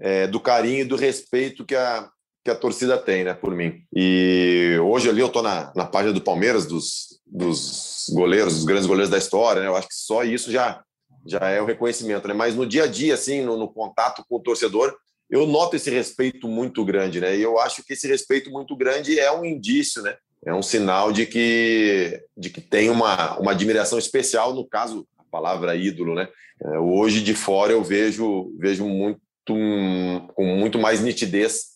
é, 0.00 0.26
do 0.26 0.40
carinho 0.40 0.80
e 0.80 0.84
do 0.84 0.96
respeito 0.96 1.66
que 1.66 1.76
a, 1.76 2.08
que 2.42 2.50
a 2.50 2.54
torcida 2.54 2.96
tem, 2.96 3.22
né, 3.22 3.34
por 3.34 3.54
mim. 3.54 3.84
E 3.94 4.78
hoje 4.82 5.10
ali 5.10 5.20
eu 5.20 5.28
tô 5.28 5.42
na, 5.42 5.70
na 5.76 5.84
página 5.84 6.14
do 6.14 6.22
Palmeiras, 6.22 6.64
dos, 6.64 7.20
dos 7.26 8.06
goleiros, 8.14 8.54
dos 8.54 8.64
grandes 8.64 8.86
goleiros 8.86 9.10
da 9.10 9.18
história, 9.18 9.60
né? 9.60 9.68
Eu 9.68 9.76
acho 9.76 9.88
que 9.88 9.94
só 9.94 10.24
isso 10.24 10.50
já 10.50 10.82
já 11.24 11.50
é 11.50 11.60
o 11.60 11.66
reconhecimento, 11.66 12.26
né? 12.26 12.34
Mas 12.34 12.56
no 12.56 12.66
dia 12.66 12.84
a 12.84 12.86
dia, 12.86 13.14
assim, 13.14 13.42
no, 13.42 13.56
no, 13.56 13.72
contato 13.72 14.24
com 14.28 14.36
o 14.36 14.42
torcedor, 14.42 14.96
eu 15.30 15.46
noto 15.46 15.76
esse 15.76 15.88
respeito 15.88 16.48
muito 16.48 16.84
grande, 16.84 17.20
né? 17.20 17.36
E 17.36 17.42
eu 17.42 17.60
acho 17.60 17.84
que 17.84 17.92
esse 17.92 18.08
respeito 18.08 18.50
muito 18.50 18.74
grande 18.74 19.20
é 19.20 19.30
um 19.30 19.44
indício, 19.44 20.02
né? 20.02 20.16
É 20.44 20.52
um 20.52 20.62
sinal 20.62 21.12
de 21.12 21.26
que, 21.26 22.20
de 22.36 22.50
que 22.50 22.60
tem 22.60 22.90
uma, 22.90 23.38
uma 23.38 23.52
admiração 23.52 23.98
especial, 23.98 24.54
no 24.54 24.64
caso, 24.66 25.06
a 25.18 25.22
palavra 25.30 25.76
ídolo, 25.76 26.14
né? 26.14 26.28
É, 26.64 26.78
hoje 26.78 27.22
de 27.22 27.34
fora 27.34 27.72
eu 27.72 27.82
vejo, 27.82 28.52
vejo 28.58 28.86
muito, 28.86 29.20
com 29.46 30.44
muito 30.44 30.78
mais 30.78 31.00
nitidez 31.00 31.72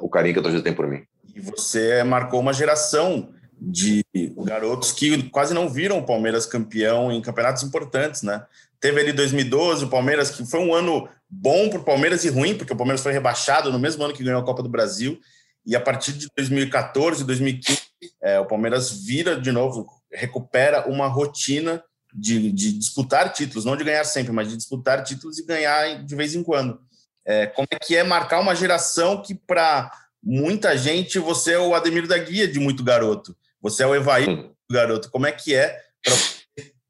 o 0.00 0.08
carinho 0.08 0.34
que 0.34 0.40
a 0.40 0.42
torcida 0.42 0.62
tem 0.62 0.74
por 0.74 0.86
mim. 0.86 1.02
E 1.34 1.40
você 1.40 2.04
marcou 2.04 2.40
uma 2.40 2.52
geração 2.52 3.30
de 3.60 4.04
garotos 4.44 4.92
que 4.92 5.30
quase 5.30 5.54
não 5.54 5.68
viram 5.68 5.98
o 5.98 6.06
Palmeiras 6.06 6.46
campeão 6.46 7.12
em 7.12 7.22
campeonatos 7.22 7.62
importantes, 7.62 8.22
né? 8.22 8.44
Teve 8.80 9.00
ali 9.00 9.12
2012 9.12 9.84
o 9.84 9.88
Palmeiras, 9.88 10.30
que 10.30 10.44
foi 10.44 10.58
um 10.58 10.74
ano 10.74 11.08
bom 11.30 11.70
para 11.70 11.78
o 11.78 11.84
Palmeiras 11.84 12.24
e 12.24 12.28
ruim, 12.28 12.56
porque 12.56 12.72
o 12.72 12.76
Palmeiras 12.76 13.00
foi 13.00 13.12
rebaixado 13.12 13.70
no 13.70 13.78
mesmo 13.78 14.02
ano 14.02 14.12
que 14.12 14.24
ganhou 14.24 14.40
a 14.40 14.44
Copa 14.44 14.62
do 14.62 14.68
Brasil. 14.68 15.18
E 15.64 15.76
a 15.76 15.80
partir 15.80 16.12
de 16.12 16.26
2014, 16.36 17.24
2015, 17.24 17.80
é, 18.20 18.40
o 18.40 18.46
Palmeiras 18.46 18.90
vira 19.04 19.40
de 19.40 19.52
novo, 19.52 19.86
recupera 20.10 20.88
uma 20.88 21.06
rotina 21.06 21.82
de, 22.12 22.52
de, 22.52 22.72
disputar 22.72 23.32
títulos, 23.32 23.64
não 23.64 23.76
de 23.76 23.84
ganhar 23.84 24.04
sempre, 24.04 24.32
mas 24.32 24.48
de 24.48 24.56
disputar 24.56 25.02
títulos 25.02 25.38
e 25.38 25.46
ganhar 25.46 26.04
de 26.04 26.14
vez 26.14 26.34
em 26.34 26.42
quando. 26.42 26.80
É, 27.24 27.46
como 27.46 27.68
é 27.70 27.78
que 27.78 27.96
é 27.96 28.02
marcar 28.02 28.40
uma 28.40 28.54
geração 28.54 29.22
que, 29.22 29.34
para 29.34 29.90
muita 30.22 30.76
gente, 30.76 31.18
você 31.18 31.54
é 31.54 31.58
o 31.58 31.74
Ademir 31.74 32.06
da 32.06 32.18
Guia 32.18 32.46
de 32.48 32.58
muito 32.58 32.82
garoto. 32.82 33.36
Você 33.60 33.82
é 33.82 33.86
o 33.86 33.94
Evaí, 33.94 34.28
hum. 34.28 34.52
garoto. 34.70 35.10
Como 35.10 35.26
é 35.26 35.32
que 35.32 35.54
é 35.54 35.80
para 36.02 36.14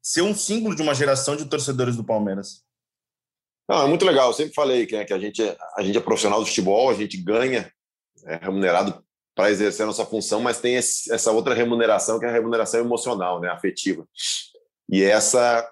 ser 0.01 0.23
um 0.23 0.35
símbolo 0.35 0.75
de 0.75 0.81
uma 0.81 0.95
geração 0.95 1.35
de 1.35 1.45
torcedores 1.45 1.95
do 1.95 2.03
Palmeiras? 2.03 2.63
Não, 3.69 3.83
é 3.83 3.87
muito 3.87 4.05
legal. 4.05 4.29
Eu 4.29 4.33
sempre 4.33 4.53
falei 4.53 4.85
que, 4.85 4.97
né, 4.97 5.05
que 5.05 5.13
a, 5.13 5.19
gente, 5.19 5.41
é, 5.41 5.55
a 5.77 5.83
gente 5.83 5.97
é 5.97 6.01
profissional 6.01 6.39
do 6.39 6.45
futebol, 6.45 6.89
a 6.89 6.95
gente 6.95 7.15
ganha 7.17 7.71
é 8.25 8.37
remunerado 8.37 9.03
para 9.35 9.49
exercer 9.49 9.83
a 9.83 9.87
nossa 9.87 10.05
função, 10.05 10.41
mas 10.41 10.59
tem 10.59 10.75
esse, 10.75 11.11
essa 11.11 11.31
outra 11.31 11.53
remuneração, 11.53 12.19
que 12.19 12.25
é 12.25 12.29
a 12.29 12.31
remuneração 12.31 12.79
emocional, 12.79 13.39
né, 13.39 13.49
afetiva. 13.49 14.07
E 14.89 15.03
essa 15.03 15.67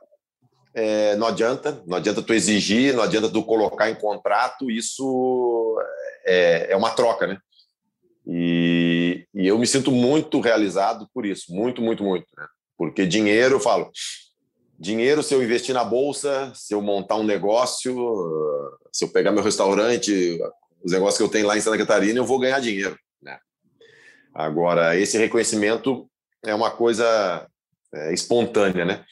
é, 0.73 1.15
não 1.15 1.27
adianta, 1.27 1.83
não 1.85 1.97
adianta 1.97 2.21
tu 2.21 2.33
exigir, 2.33 2.93
não 2.95 3.03
adianta 3.03 3.29
tu 3.29 3.43
colocar 3.43 3.89
em 3.89 3.95
contrato, 3.95 4.71
isso 4.71 5.77
é, 6.25 6.71
é 6.71 6.75
uma 6.75 6.91
troca, 6.91 7.27
né? 7.27 7.37
E, 8.25 9.25
e, 9.33 9.47
eu 9.47 9.57
me 9.57 9.67
sinto 9.67 9.91
muito 9.91 10.39
realizado 10.39 11.07
por 11.13 11.25
isso, 11.25 11.53
muito, 11.53 11.81
muito, 11.81 12.03
muito. 12.03 12.27
Né? 12.37 12.45
Porque 12.77 13.05
dinheiro, 13.05 13.55
eu 13.55 13.59
falo, 13.59 13.91
dinheiro, 14.79 15.23
se 15.23 15.33
eu 15.33 15.43
investir 15.43 15.73
na 15.73 15.83
bolsa, 15.83 16.51
se 16.55 16.73
eu 16.73 16.81
montar 16.81 17.15
um 17.15 17.23
negócio, 17.23 17.93
se 18.91 19.05
eu 19.05 19.09
pegar 19.09 19.31
meu 19.31 19.43
restaurante, 19.43 20.39
os 20.83 20.91
negócios 20.91 21.17
que 21.17 21.23
eu 21.23 21.29
tenho 21.29 21.47
lá 21.47 21.57
em 21.57 21.61
Santa 21.61 21.77
Catarina, 21.77 22.19
eu 22.19 22.25
vou 22.25 22.39
ganhar 22.39 22.59
dinheiro. 22.59 22.97
Né? 23.21 23.37
Agora, 24.33 24.97
esse 24.97 25.17
reconhecimento 25.17 26.09
é 26.43 26.53
uma 26.53 26.71
coisa 26.71 27.47
é, 27.93 28.13
espontânea, 28.13 28.85
né? 28.85 29.03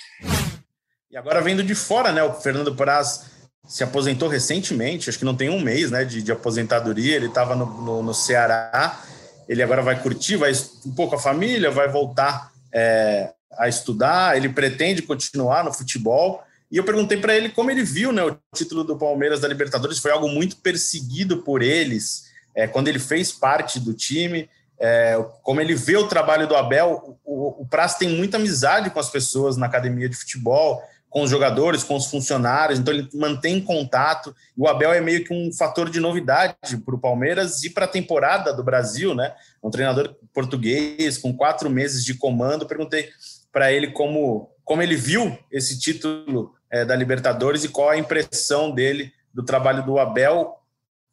E 1.11 1.17
agora 1.17 1.41
vendo 1.41 1.63
de 1.63 1.75
fora, 1.75 2.11
né? 2.11 2.23
O 2.23 2.33
Fernando 2.33 2.75
Praz 2.75 3.25
se 3.67 3.83
aposentou 3.83 4.27
recentemente, 4.27 5.09
acho 5.09 5.19
que 5.19 5.25
não 5.25 5.35
tem 5.35 5.49
um 5.49 5.59
mês 5.59 5.91
né, 5.91 6.03
de, 6.03 6.23
de 6.23 6.31
aposentadoria, 6.31 7.15
ele 7.15 7.27
estava 7.27 7.55
no, 7.55 7.65
no, 7.65 8.01
no, 8.01 8.13
Ceará, 8.15 8.99
ele 9.47 9.61
agora 9.61 9.83
vai 9.83 10.01
curtir, 10.01 10.37
vai 10.37 10.51
um 10.85 10.91
pouco 10.91 11.15
a 11.15 11.19
família, 11.19 11.69
vai 11.69 11.87
voltar 11.87 12.51
é, 12.73 13.31
a 13.59 13.67
estudar, 13.67 14.35
ele 14.35 14.49
pretende 14.49 15.03
continuar 15.03 15.63
no 15.63 15.71
futebol. 15.71 16.41
E 16.71 16.77
eu 16.77 16.83
perguntei 16.83 17.17
para 17.17 17.35
ele 17.35 17.49
como 17.49 17.71
ele 17.71 17.83
viu 17.83 18.11
né, 18.11 18.23
o 18.23 18.37
título 18.53 18.83
do 18.83 18.97
Palmeiras 18.97 19.39
da 19.39 19.47
Libertadores, 19.47 19.99
foi 19.99 20.11
algo 20.11 20.29
muito 20.29 20.57
perseguido 20.57 21.43
por 21.43 21.61
eles 21.61 22.29
é, 22.55 22.67
quando 22.67 22.87
ele 22.87 22.99
fez 22.99 23.31
parte 23.31 23.79
do 23.79 23.93
time, 23.93 24.49
é, 24.79 25.17
como 25.43 25.61
ele 25.61 25.75
vê 25.75 25.97
o 25.97 26.07
trabalho 26.07 26.47
do 26.47 26.55
Abel. 26.55 27.17
O, 27.23 27.63
o 27.63 27.67
tem 27.97 28.09
muita 28.09 28.37
amizade 28.37 28.89
com 28.89 28.99
as 28.99 29.09
pessoas 29.09 29.57
na 29.57 29.65
academia 29.65 30.09
de 30.09 30.15
futebol, 30.15 30.81
com 31.09 31.23
os 31.23 31.29
jogadores, 31.29 31.83
com 31.83 31.95
os 31.95 32.05
funcionários, 32.05 32.79
então 32.79 32.93
ele 32.93 33.09
mantém 33.15 33.59
contato. 33.59 34.35
O 34.55 34.67
Abel 34.67 34.93
é 34.93 35.01
meio 35.01 35.23
que 35.23 35.33
um 35.33 35.51
fator 35.51 35.89
de 35.89 35.99
novidade 35.99 36.77
para 36.85 36.95
o 36.95 36.99
Palmeiras 36.99 37.63
e 37.63 37.69
para 37.71 37.85
a 37.85 37.89
temporada 37.89 38.53
do 38.53 38.63
Brasil, 38.63 39.15
né? 39.15 39.33
Um 39.63 39.71
treinador 39.71 40.15
português 40.31 41.17
com 41.17 41.35
quatro 41.35 41.67
meses 41.67 42.05
de 42.05 42.13
comando. 42.13 42.67
Perguntei 42.67 43.09
para 43.51 43.71
ele 43.71 43.87
como, 43.91 44.51
como 44.63 44.83
ele 44.83 44.95
viu 44.95 45.35
esse 45.51 45.79
título 45.79 46.53
é, 46.71 46.85
da 46.85 46.95
Libertadores 46.95 47.63
e 47.63 47.69
qual 47.69 47.89
a 47.89 47.97
impressão 47.97 48.71
dele 48.71 49.11
do 49.33 49.43
trabalho 49.43 49.85
do 49.85 49.99
Abel 49.99 50.55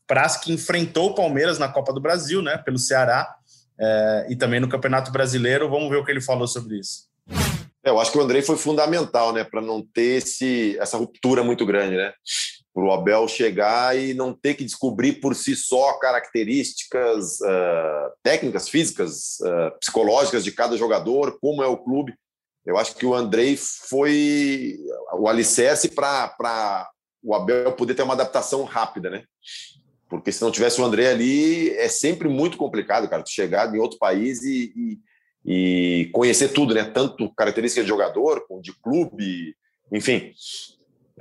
Praz, 0.06 0.36
que 0.36 0.52
enfrentou 0.52 1.10
o 1.10 1.14
Palmeiras 1.14 1.58
na 1.58 1.68
Copa 1.68 1.92
do 1.92 2.00
Brasil, 2.00 2.40
né, 2.40 2.56
pelo 2.58 2.78
Ceará, 2.78 3.34
é, 3.78 4.26
e 4.30 4.36
também 4.36 4.60
no 4.60 4.68
Campeonato 4.68 5.10
Brasileiro. 5.10 5.68
Vamos 5.68 5.90
ver 5.90 5.96
o 5.96 6.04
que 6.04 6.10
ele 6.10 6.20
falou 6.20 6.46
sobre 6.46 6.78
isso. 6.78 7.08
É, 7.84 7.90
eu 7.90 8.00
acho 8.00 8.12
que 8.12 8.18
o 8.18 8.22
Andrei 8.22 8.42
foi 8.42 8.56
fundamental, 8.56 9.32
né, 9.32 9.44
para 9.44 9.60
não 9.60 9.82
ter 9.82 10.18
esse, 10.18 10.76
essa 10.78 10.96
ruptura 10.96 11.42
muito 11.42 11.66
grande, 11.66 11.96
né? 11.96 12.12
Para 12.74 12.84
o 12.84 12.92
Abel 12.92 13.26
chegar 13.26 13.96
e 13.96 14.12
não 14.12 14.34
ter 14.34 14.54
que 14.54 14.64
descobrir 14.64 15.14
por 15.14 15.34
si 15.34 15.56
só 15.56 15.94
características 15.98 17.40
uh, 17.40 18.12
técnicas, 18.22 18.68
físicas, 18.68 19.38
uh, 19.40 19.78
psicológicas 19.80 20.44
de 20.44 20.52
cada 20.52 20.76
jogador, 20.76 21.38
como 21.40 21.62
é 21.62 21.66
o 21.66 21.78
clube. 21.78 22.14
Eu 22.66 22.76
acho 22.76 22.96
que 22.96 23.06
o 23.06 23.14
Andrei 23.14 23.56
foi 23.56 24.76
o 25.14 25.28
alicerce 25.28 25.88
para 25.88 26.90
o 27.22 27.34
Abel 27.34 27.72
poder 27.72 27.94
ter 27.94 28.02
uma 28.02 28.14
adaptação 28.14 28.64
rápida, 28.64 29.08
né? 29.08 29.24
Porque 30.08 30.32
se 30.32 30.42
não 30.42 30.50
tivesse 30.50 30.80
o 30.80 30.84
André 30.84 31.08
ali, 31.08 31.70
é 31.70 31.88
sempre 31.88 32.28
muito 32.28 32.56
complicado, 32.56 33.08
cara, 33.08 33.24
chegar 33.26 33.72
em 33.74 33.78
outro 33.78 33.98
país 33.98 34.42
e, 34.42 34.72
e, 35.44 36.02
e 36.02 36.06
conhecer 36.06 36.48
tudo, 36.48 36.74
né? 36.74 36.84
Tanto 36.84 37.32
características 37.34 37.84
de 37.84 37.88
jogador, 37.88 38.44
como 38.48 38.60
de 38.60 38.72
clube, 38.80 39.54
enfim. 39.92 40.32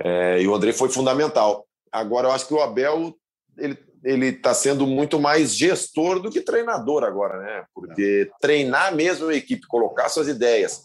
É, 0.00 0.42
e 0.42 0.48
o 0.48 0.54
André 0.54 0.72
foi 0.72 0.88
fundamental. 0.88 1.66
Agora, 1.92 2.28
eu 2.28 2.32
acho 2.32 2.46
que 2.46 2.54
o 2.54 2.60
Abel 2.60 3.14
ele 3.56 3.76
ele 4.06 4.26
está 4.28 4.54
sendo 4.54 4.86
muito 4.86 5.18
mais 5.18 5.52
gestor 5.52 6.20
do 6.20 6.30
que 6.30 6.40
treinador 6.40 7.02
agora, 7.02 7.40
né? 7.40 7.64
Porque 7.74 8.30
treinar 8.40 8.94
mesmo 8.94 9.28
a 9.28 9.34
equipe, 9.34 9.66
colocar 9.66 10.08
suas 10.08 10.28
ideias, 10.28 10.80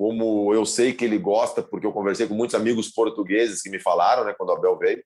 como 0.00 0.54
eu 0.54 0.64
sei 0.64 0.94
que 0.94 1.04
ele 1.04 1.18
gosta, 1.18 1.62
porque 1.62 1.86
eu 1.86 1.92
conversei 1.92 2.26
com 2.26 2.32
muitos 2.32 2.54
amigos 2.54 2.88
portugueses 2.88 3.60
que 3.60 3.68
me 3.68 3.78
falaram, 3.78 4.24
né, 4.24 4.32
quando 4.32 4.48
o 4.48 4.52
Abel 4.52 4.78
veio, 4.78 5.04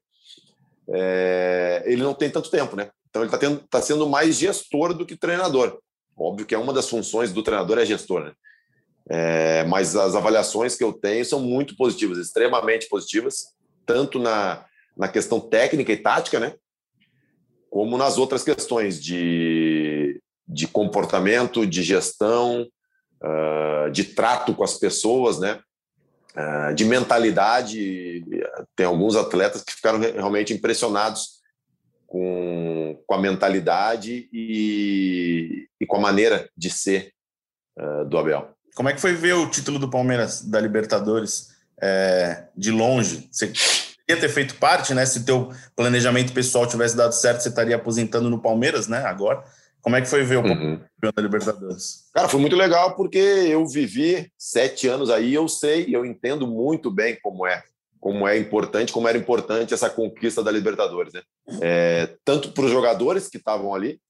é, 0.89 1.83
ele 1.85 2.01
não 2.01 2.15
tem 2.15 2.31
tanto 2.31 2.49
tempo, 2.49 2.77
né? 2.77 2.91
Então 3.11 3.25
ele 3.25 3.35
está 3.35 3.67
tá 3.69 3.83
sendo 3.83 4.09
mais 4.09 4.37
gestor 4.37 4.95
do 4.95 5.05
que 5.05 5.17
treinador. 5.17 5.81
Óbvio 6.17 6.47
que 6.47 6.55
é 6.55 6.59
uma 6.59 6.73
das 6.73 6.89
funções 6.89 7.33
do 7.33 7.43
treinador 7.43 7.77
é 7.79 7.85
gestor, 7.85 8.23
né? 8.23 8.33
É, 9.11 9.65
mas 9.65 9.97
as 9.97 10.15
avaliações 10.15 10.77
que 10.77 10.85
eu 10.85 10.93
tenho 10.93 11.25
são 11.25 11.41
muito 11.41 11.77
positivas, 11.77 12.17
extremamente 12.17 12.89
positivas, 12.89 13.47
tanto 13.85 14.21
na, 14.21 14.65
na 14.97 15.09
questão 15.09 15.41
técnica 15.41 15.93
e 15.93 15.97
tática, 15.97 16.39
né? 16.39 16.55
Como 17.69 17.99
nas 17.99 18.17
outras 18.17 18.45
questões 18.45 19.03
de, 19.03 20.23
de 20.47 20.69
comportamento, 20.69 21.67
de 21.67 21.83
gestão, 21.83 22.65
uh, 23.25 23.91
de 23.91 24.05
trato 24.05 24.55
com 24.55 24.63
as 24.63 24.75
pessoas, 24.75 25.39
né? 25.39 25.61
Uh, 26.37 26.75
de 26.75 26.85
mentalidade. 26.85 28.25
Tem 28.77 28.85
alguns 28.85 29.17
atletas 29.17 29.63
que 29.63 29.73
ficaram 29.73 29.99
realmente 30.01 30.53
impressionados 30.53 31.41
com, 32.07 33.01
com 33.07 33.15
a 33.15 33.21
mentalidade 33.21 34.29
e, 34.33 35.67
e 35.81 35.87
com 35.87 35.97
a 35.97 36.01
maneira 36.01 36.49
de 36.57 36.71
ser 36.71 37.13
uh, 37.79 38.05
do 38.05 38.19
Abel. 38.19 38.51
Como 38.75 38.89
é 38.89 38.93
que 38.93 39.01
foi 39.01 39.15
ver 39.15 39.35
o 39.35 39.49
título 39.49 39.79
do 39.79 39.89
Palmeiras 39.89 40.43
da 40.43 40.61
Libertadores 40.61 41.51
é, 41.81 42.49
de 42.57 42.73
longe? 42.73 43.29
Você 43.31 43.47
queria 43.49 44.21
ter 44.21 44.29
feito 44.29 44.57
parte, 44.57 44.93
né? 44.93 45.07
Se 45.07 45.25
teu 45.25 45.53
planejamento 45.77 46.33
pessoal 46.33 46.67
tivesse 46.67 46.97
dado 46.97 47.13
certo, 47.13 47.41
você 47.41 47.51
estaria 47.51 47.77
aposentando 47.77 48.29
no 48.29 48.43
Palmeiras, 48.43 48.89
né? 48.89 49.05
Agora. 49.07 49.45
Como 49.85 49.97
é 49.97 50.01
que 50.01 50.09
foi 50.09 50.25
ver 50.25 50.39
o 50.39 50.41
uhum. 50.41 50.81
da 51.15 51.23
Libertadores? 51.23 52.09
Cara, 52.15 52.27
foi 52.27 52.41
muito 52.41 52.57
legal 52.57 52.97
porque 52.97 53.19
eu 53.19 53.67
vivi 53.67 54.33
sete 54.39 54.89
anos 54.89 55.11
aí, 55.11 55.35
eu 55.35 55.47
sei, 55.47 55.95
eu 55.95 56.07
entendo 56.07 56.47
muito 56.47 56.91
bem 56.91 57.19
como 57.23 57.47
é, 57.47 57.63
como 58.01 58.27
é 58.27 58.39
importante, 58.39 58.95
como 58.95 59.07
era 59.07 59.19
importante 59.19 59.75
essa 59.75 59.91
conquista 59.91 60.43
da 60.43 60.51
Libertadores, 60.51 61.13
né? 61.13 61.21
É, 61.61 62.17
tanto 62.25 62.53
para 62.53 62.65
os 62.65 62.71
jogadores 62.71 63.29
que 63.29 63.37
estavam 63.37 63.75
ali, 63.75 64.01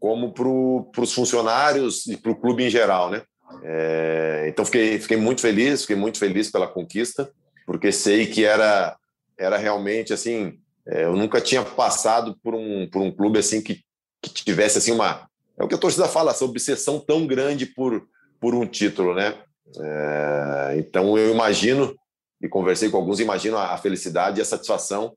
como 0.00 0.32
para 0.32 1.00
os 1.00 1.12
funcionários 1.12 2.08
e 2.08 2.16
para 2.16 2.32
o 2.32 2.36
clube 2.36 2.64
em 2.64 2.70
geral, 2.70 3.08
né? 3.08 3.22
É, 3.62 4.46
então 4.48 4.64
fiquei, 4.64 4.98
fiquei 4.98 5.16
muito 5.16 5.42
feliz, 5.42 5.82
fiquei 5.82 5.96
muito 5.96 6.18
feliz 6.18 6.50
pela 6.50 6.66
conquista, 6.66 7.30
porque 7.64 7.92
sei 7.92 8.26
que 8.26 8.44
era, 8.44 8.96
era 9.38 9.56
realmente 9.56 10.12
assim, 10.12 10.58
é, 10.88 11.04
eu 11.04 11.14
nunca 11.14 11.40
tinha 11.40 11.62
passado 11.62 12.36
por 12.42 12.52
um, 12.52 12.88
por 12.90 13.00
um 13.00 13.12
clube 13.12 13.38
assim 13.38 13.62
que 13.62 13.80
que 14.22 14.28
tivesse 14.28 14.78
assim 14.78 14.92
uma 14.92 15.28
é 15.60 15.64
o 15.64 15.68
que 15.68 15.74
a 15.74 15.78
torcida 15.78 16.08
fala, 16.08 16.30
essa 16.30 16.44
obsessão 16.44 16.98
tão 16.98 17.26
grande 17.26 17.66
por, 17.66 18.08
por 18.40 18.54
um 18.54 18.66
título, 18.66 19.14
né? 19.14 19.34
É, 19.78 20.74
então 20.78 21.18
eu 21.18 21.30
imagino 21.34 21.94
e 22.40 22.48
conversei 22.48 22.88
com 22.88 22.96
alguns, 22.96 23.20
imagino 23.20 23.58
a, 23.58 23.76
felicidade 23.76 24.38
e 24.38 24.42
a 24.42 24.44
satisfação 24.44 25.12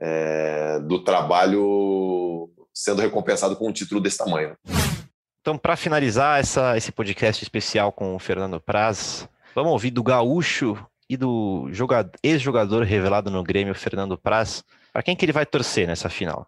é, 0.00 0.80
do 0.80 1.04
trabalho 1.04 2.50
sendo 2.72 3.02
recompensado 3.02 3.56
com 3.56 3.68
um 3.68 3.72
título 3.72 4.00
desse 4.00 4.16
tamanho. 4.16 4.56
Então, 5.42 5.58
para 5.58 5.76
finalizar 5.76 6.40
essa, 6.40 6.74
esse 6.76 6.90
podcast 6.90 7.42
especial 7.42 7.92
com 7.92 8.16
o 8.16 8.18
Fernando 8.18 8.58
Praz, 8.58 9.28
vamos 9.54 9.72
ouvir 9.72 9.90
do 9.90 10.02
gaúcho 10.02 10.78
e 11.10 11.16
do 11.16 11.68
ex-jogador 12.22 12.84
revelado 12.84 13.30
no 13.30 13.42
Grêmio, 13.42 13.74
Fernando 13.74 14.16
Praz. 14.16 14.64
Para 14.92 15.02
quem 15.02 15.14
que 15.14 15.26
ele 15.26 15.32
vai 15.32 15.44
torcer 15.44 15.86
nessa 15.86 16.08
final? 16.08 16.46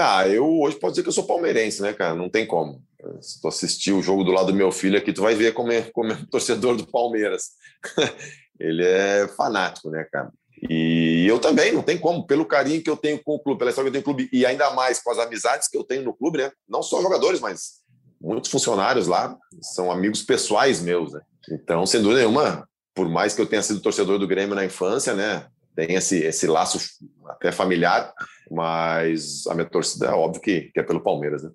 Ah, 0.00 0.28
eu 0.28 0.60
hoje 0.60 0.78
posso 0.78 0.92
dizer 0.92 1.02
que 1.02 1.08
eu 1.08 1.12
sou 1.12 1.26
palmeirense, 1.26 1.82
né, 1.82 1.92
cara? 1.92 2.14
Não 2.14 2.28
tem 2.28 2.46
como. 2.46 2.82
Se 3.20 3.40
tu 3.40 3.48
assistir 3.48 3.92
o 3.92 4.02
jogo 4.02 4.22
do 4.22 4.30
lado 4.30 4.46
do 4.46 4.54
meu 4.54 4.70
filho 4.70 4.96
aqui, 4.96 5.12
tu 5.12 5.22
vai 5.22 5.34
ver 5.34 5.52
como 5.52 5.72
é, 5.72 5.82
como 5.82 6.12
é 6.12 6.14
um 6.14 6.24
torcedor 6.26 6.76
do 6.76 6.86
Palmeiras. 6.86 7.50
Ele 8.58 8.84
é 8.84 9.26
fanático, 9.36 9.90
né, 9.90 10.06
cara? 10.10 10.32
E 10.68 11.24
eu 11.28 11.38
também, 11.38 11.72
não 11.72 11.82
tem 11.82 11.98
como, 11.98 12.26
pelo 12.26 12.44
carinho 12.44 12.82
que 12.82 12.90
eu 12.90 12.96
tenho 12.96 13.22
com 13.22 13.34
o 13.34 13.38
clube, 13.38 13.58
pela 13.58 13.70
história 13.70 13.90
que 13.90 13.96
eu 13.96 14.02
tenho 14.02 14.04
com 14.04 14.10
o 14.10 14.14
clube, 14.14 14.30
e 14.32 14.44
ainda 14.44 14.70
mais 14.70 15.00
com 15.00 15.10
as 15.10 15.18
amizades 15.18 15.68
que 15.68 15.76
eu 15.76 15.84
tenho 15.84 16.02
no 16.02 16.14
clube, 16.14 16.38
né? 16.38 16.50
Não 16.68 16.82
só 16.82 17.00
jogadores, 17.00 17.40
mas 17.40 17.80
muitos 18.20 18.50
funcionários 18.50 19.06
lá 19.06 19.36
são 19.60 19.90
amigos 19.90 20.22
pessoais 20.22 20.80
meus, 20.80 21.12
né? 21.12 21.20
Então, 21.52 21.86
sem 21.86 22.02
dúvida 22.02 22.20
nenhuma, 22.20 22.68
por 22.94 23.08
mais 23.08 23.34
que 23.34 23.40
eu 23.40 23.46
tenha 23.46 23.62
sido 23.62 23.80
torcedor 23.80 24.18
do 24.18 24.26
Grêmio 24.26 24.56
na 24.56 24.64
infância, 24.64 25.14
né? 25.14 25.46
Tem 25.76 25.94
esse, 25.94 26.18
esse 26.18 26.46
laço 26.48 26.80
até 27.28 27.52
familiar, 27.52 28.12
mas 28.50 29.46
a 29.46 29.54
minha 29.54 29.68
torcida 29.68 30.06
é 30.06 30.10
óbvio 30.10 30.40
que, 30.40 30.70
que 30.72 30.80
é 30.80 30.82
pelo 30.82 31.00
Palmeiras, 31.00 31.42
né? 31.42 31.50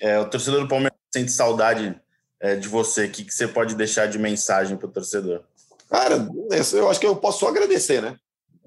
É, 0.00 0.18
o 0.18 0.28
torcedor 0.28 0.60
do 0.60 0.68
Palmeiras 0.68 0.98
sente 1.12 1.30
saudade 1.30 1.94
é, 2.40 2.56
de 2.56 2.68
você. 2.68 3.06
O 3.06 3.10
que, 3.10 3.24
que 3.24 3.34
você 3.34 3.46
pode 3.46 3.74
deixar 3.74 4.06
de 4.06 4.18
mensagem 4.18 4.76
para 4.76 4.88
o 4.88 4.90
torcedor? 4.90 5.42
Cara, 5.88 6.28
eu 6.72 6.90
acho 6.90 6.98
que 6.98 7.06
eu 7.06 7.16
posso 7.16 7.40
só 7.40 7.48
agradecer, 7.48 8.00
né? 8.00 8.16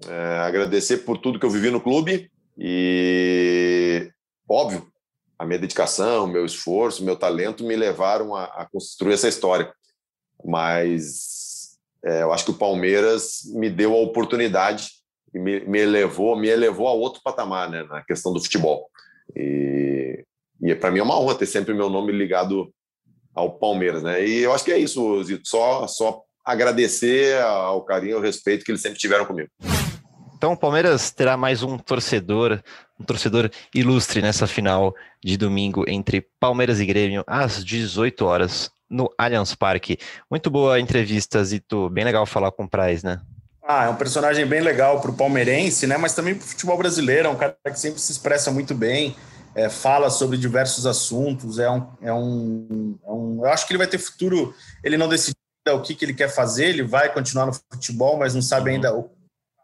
É, 0.07 0.39
agradecer 0.39 0.99
por 0.99 1.17
tudo 1.17 1.39
que 1.39 1.45
eu 1.45 1.49
vivi 1.49 1.69
no 1.69 1.81
clube 1.81 2.29
e, 2.57 4.09
óbvio, 4.47 4.87
a 5.37 5.45
minha 5.45 5.59
dedicação, 5.59 6.27
meu 6.27 6.45
esforço, 6.45 7.03
meu 7.03 7.15
talento 7.15 7.63
me 7.63 7.75
levaram 7.75 8.35
a, 8.35 8.45
a 8.45 8.65
construir 8.65 9.13
essa 9.13 9.27
história. 9.27 9.73
Mas 10.43 11.77
é, 12.03 12.21
eu 12.23 12.31
acho 12.31 12.45
que 12.45 12.51
o 12.51 12.57
Palmeiras 12.57 13.41
me 13.45 13.69
deu 13.69 13.93
a 13.93 14.01
oportunidade 14.01 14.89
me, 15.39 15.59
me 15.61 15.79
elevou, 15.79 16.35
me 16.35 16.47
elevou 16.47 16.87
a 16.87 16.93
outro 16.93 17.21
patamar, 17.23 17.69
né, 17.69 17.83
na 17.83 18.01
questão 18.01 18.33
do 18.33 18.41
futebol. 18.41 18.89
E, 19.35 20.23
e 20.61 20.75
para 20.75 20.91
mim 20.91 20.99
é 20.99 21.03
uma 21.03 21.19
honra 21.19 21.35
ter 21.35 21.45
sempre 21.45 21.73
meu 21.73 21.89
nome 21.89 22.11
ligado 22.11 22.71
ao 23.33 23.57
Palmeiras, 23.57 24.01
né? 24.01 24.25
E 24.25 24.39
eu 24.39 24.53
acho 24.53 24.63
que 24.63 24.71
é 24.71 24.77
isso, 24.77 25.23
Zito. 25.23 25.47
Só, 25.47 25.87
só 25.87 26.21
agradecer 26.43 27.41
ao 27.41 27.83
carinho, 27.83 28.11
e 28.11 28.13
ao 28.13 28.21
respeito 28.21 28.63
que 28.63 28.71
eles 28.71 28.81
sempre 28.81 28.97
tiveram 28.97 29.25
comigo. 29.25 29.49
Então 30.37 30.53
o 30.53 30.57
Palmeiras 30.57 31.11
terá 31.11 31.35
mais 31.35 31.63
um 31.63 31.77
torcedor, 31.77 32.61
um 32.99 33.03
torcedor 33.03 33.49
ilustre 33.73 34.21
nessa 34.21 34.45
final 34.45 34.93
de 35.23 35.37
domingo 35.37 35.83
entre 35.87 36.27
Palmeiras 36.39 36.79
e 36.79 36.85
Grêmio 36.85 37.23
às 37.25 37.63
18 37.63 38.25
horas 38.25 38.69
no 38.89 39.09
Allianz 39.17 39.55
Parque. 39.55 39.97
Muito 40.29 40.49
boa 40.49 40.79
entrevista, 40.79 41.43
Zito. 41.43 41.89
Bem 41.89 42.05
legal 42.05 42.25
falar 42.25 42.51
com 42.51 42.63
o 42.63 42.69
Praz, 42.69 43.03
né? 43.03 43.19
Ah, 43.67 43.85
é 43.85 43.89
um 43.89 43.95
personagem 43.95 44.45
bem 44.45 44.61
legal 44.61 45.01
para 45.01 45.09
o 45.09 45.15
palmeirense, 45.15 45.87
né? 45.87 45.97
Mas 45.97 46.13
também 46.13 46.35
para 46.35 46.45
o 46.45 46.47
futebol 46.47 46.77
brasileiro. 46.77 47.27
É 47.27 47.31
um 47.31 47.35
cara 47.35 47.57
que 47.65 47.79
sempre 47.79 47.99
se 47.99 48.11
expressa 48.11 48.51
muito 48.51 48.75
bem, 48.75 49.15
é, 49.55 49.69
fala 49.69 50.11
sobre 50.11 50.37
diversos 50.37 50.85
assuntos. 50.85 51.57
É 51.57 51.69
um, 51.69 51.87
é, 51.99 52.13
um, 52.13 52.99
é 53.03 53.11
um, 53.11 53.39
eu 53.43 53.49
acho 53.51 53.65
que 53.65 53.73
ele 53.73 53.79
vai 53.79 53.87
ter 53.87 53.97
futuro. 53.97 54.53
Ele 54.83 54.97
não 54.97 55.09
decidiu 55.09 55.35
o 55.71 55.81
que, 55.81 55.95
que 55.95 56.05
ele 56.05 56.13
quer 56.13 56.29
fazer. 56.29 56.65
Ele 56.65 56.83
vai 56.83 57.11
continuar 57.11 57.47
no 57.47 57.53
futebol, 57.53 58.17
mas 58.17 58.35
não 58.35 58.41
sabe 58.41 58.69
ainda 58.69 58.95
o 58.95 59.09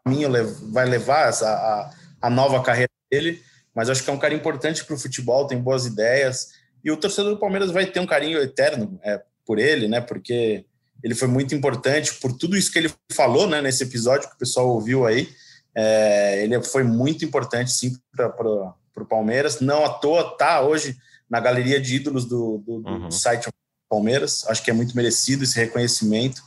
caminho 0.04 0.30
vai 0.72 0.84
levar 0.84 1.28
a, 1.28 1.46
a, 1.46 1.90
a 2.22 2.30
nova 2.30 2.60
carreira 2.60 2.90
dele. 3.08 3.40
Mas 3.72 3.88
acho 3.88 4.02
que 4.02 4.10
é 4.10 4.12
um 4.12 4.18
cara 4.18 4.34
importante 4.34 4.84
para 4.84 4.96
o 4.96 4.98
futebol. 4.98 5.46
Tem 5.46 5.58
boas 5.58 5.86
ideias 5.86 6.48
e 6.84 6.90
o 6.90 6.96
torcedor 6.96 7.34
do 7.34 7.38
Palmeiras 7.38 7.70
vai 7.70 7.86
ter 7.86 8.00
um 8.00 8.06
carinho 8.06 8.40
eterno 8.40 8.98
é, 9.04 9.22
por 9.46 9.60
ele, 9.60 9.86
né? 9.86 10.00
Porque 10.00 10.64
ele 11.02 11.14
foi 11.14 11.28
muito 11.28 11.54
importante 11.54 12.14
por 12.14 12.32
tudo 12.32 12.56
isso 12.56 12.70
que 12.70 12.78
ele 12.78 12.92
falou, 13.12 13.48
né? 13.48 13.60
Nesse 13.60 13.82
episódio 13.82 14.28
que 14.28 14.34
o 14.34 14.38
pessoal 14.38 14.68
ouviu 14.68 15.06
aí. 15.06 15.28
É, 15.74 16.42
ele 16.42 16.62
foi 16.62 16.82
muito 16.82 17.24
importante, 17.24 17.72
sim, 17.72 17.96
para 18.14 18.28
o 18.28 19.06
Palmeiras. 19.08 19.60
Não 19.60 19.84
à 19.84 19.90
toa 19.90 20.36
tá 20.36 20.60
hoje 20.60 20.96
na 21.28 21.40
galeria 21.40 21.80
de 21.80 21.96
ídolos 21.96 22.26
do, 22.26 22.58
do, 22.58 22.80
do 22.80 22.90
uhum. 22.90 23.10
site 23.10 23.48
Palmeiras. 23.88 24.44
Acho 24.48 24.62
que 24.62 24.70
é 24.70 24.74
muito 24.74 24.96
merecido 24.96 25.44
esse 25.44 25.56
reconhecimento. 25.56 26.42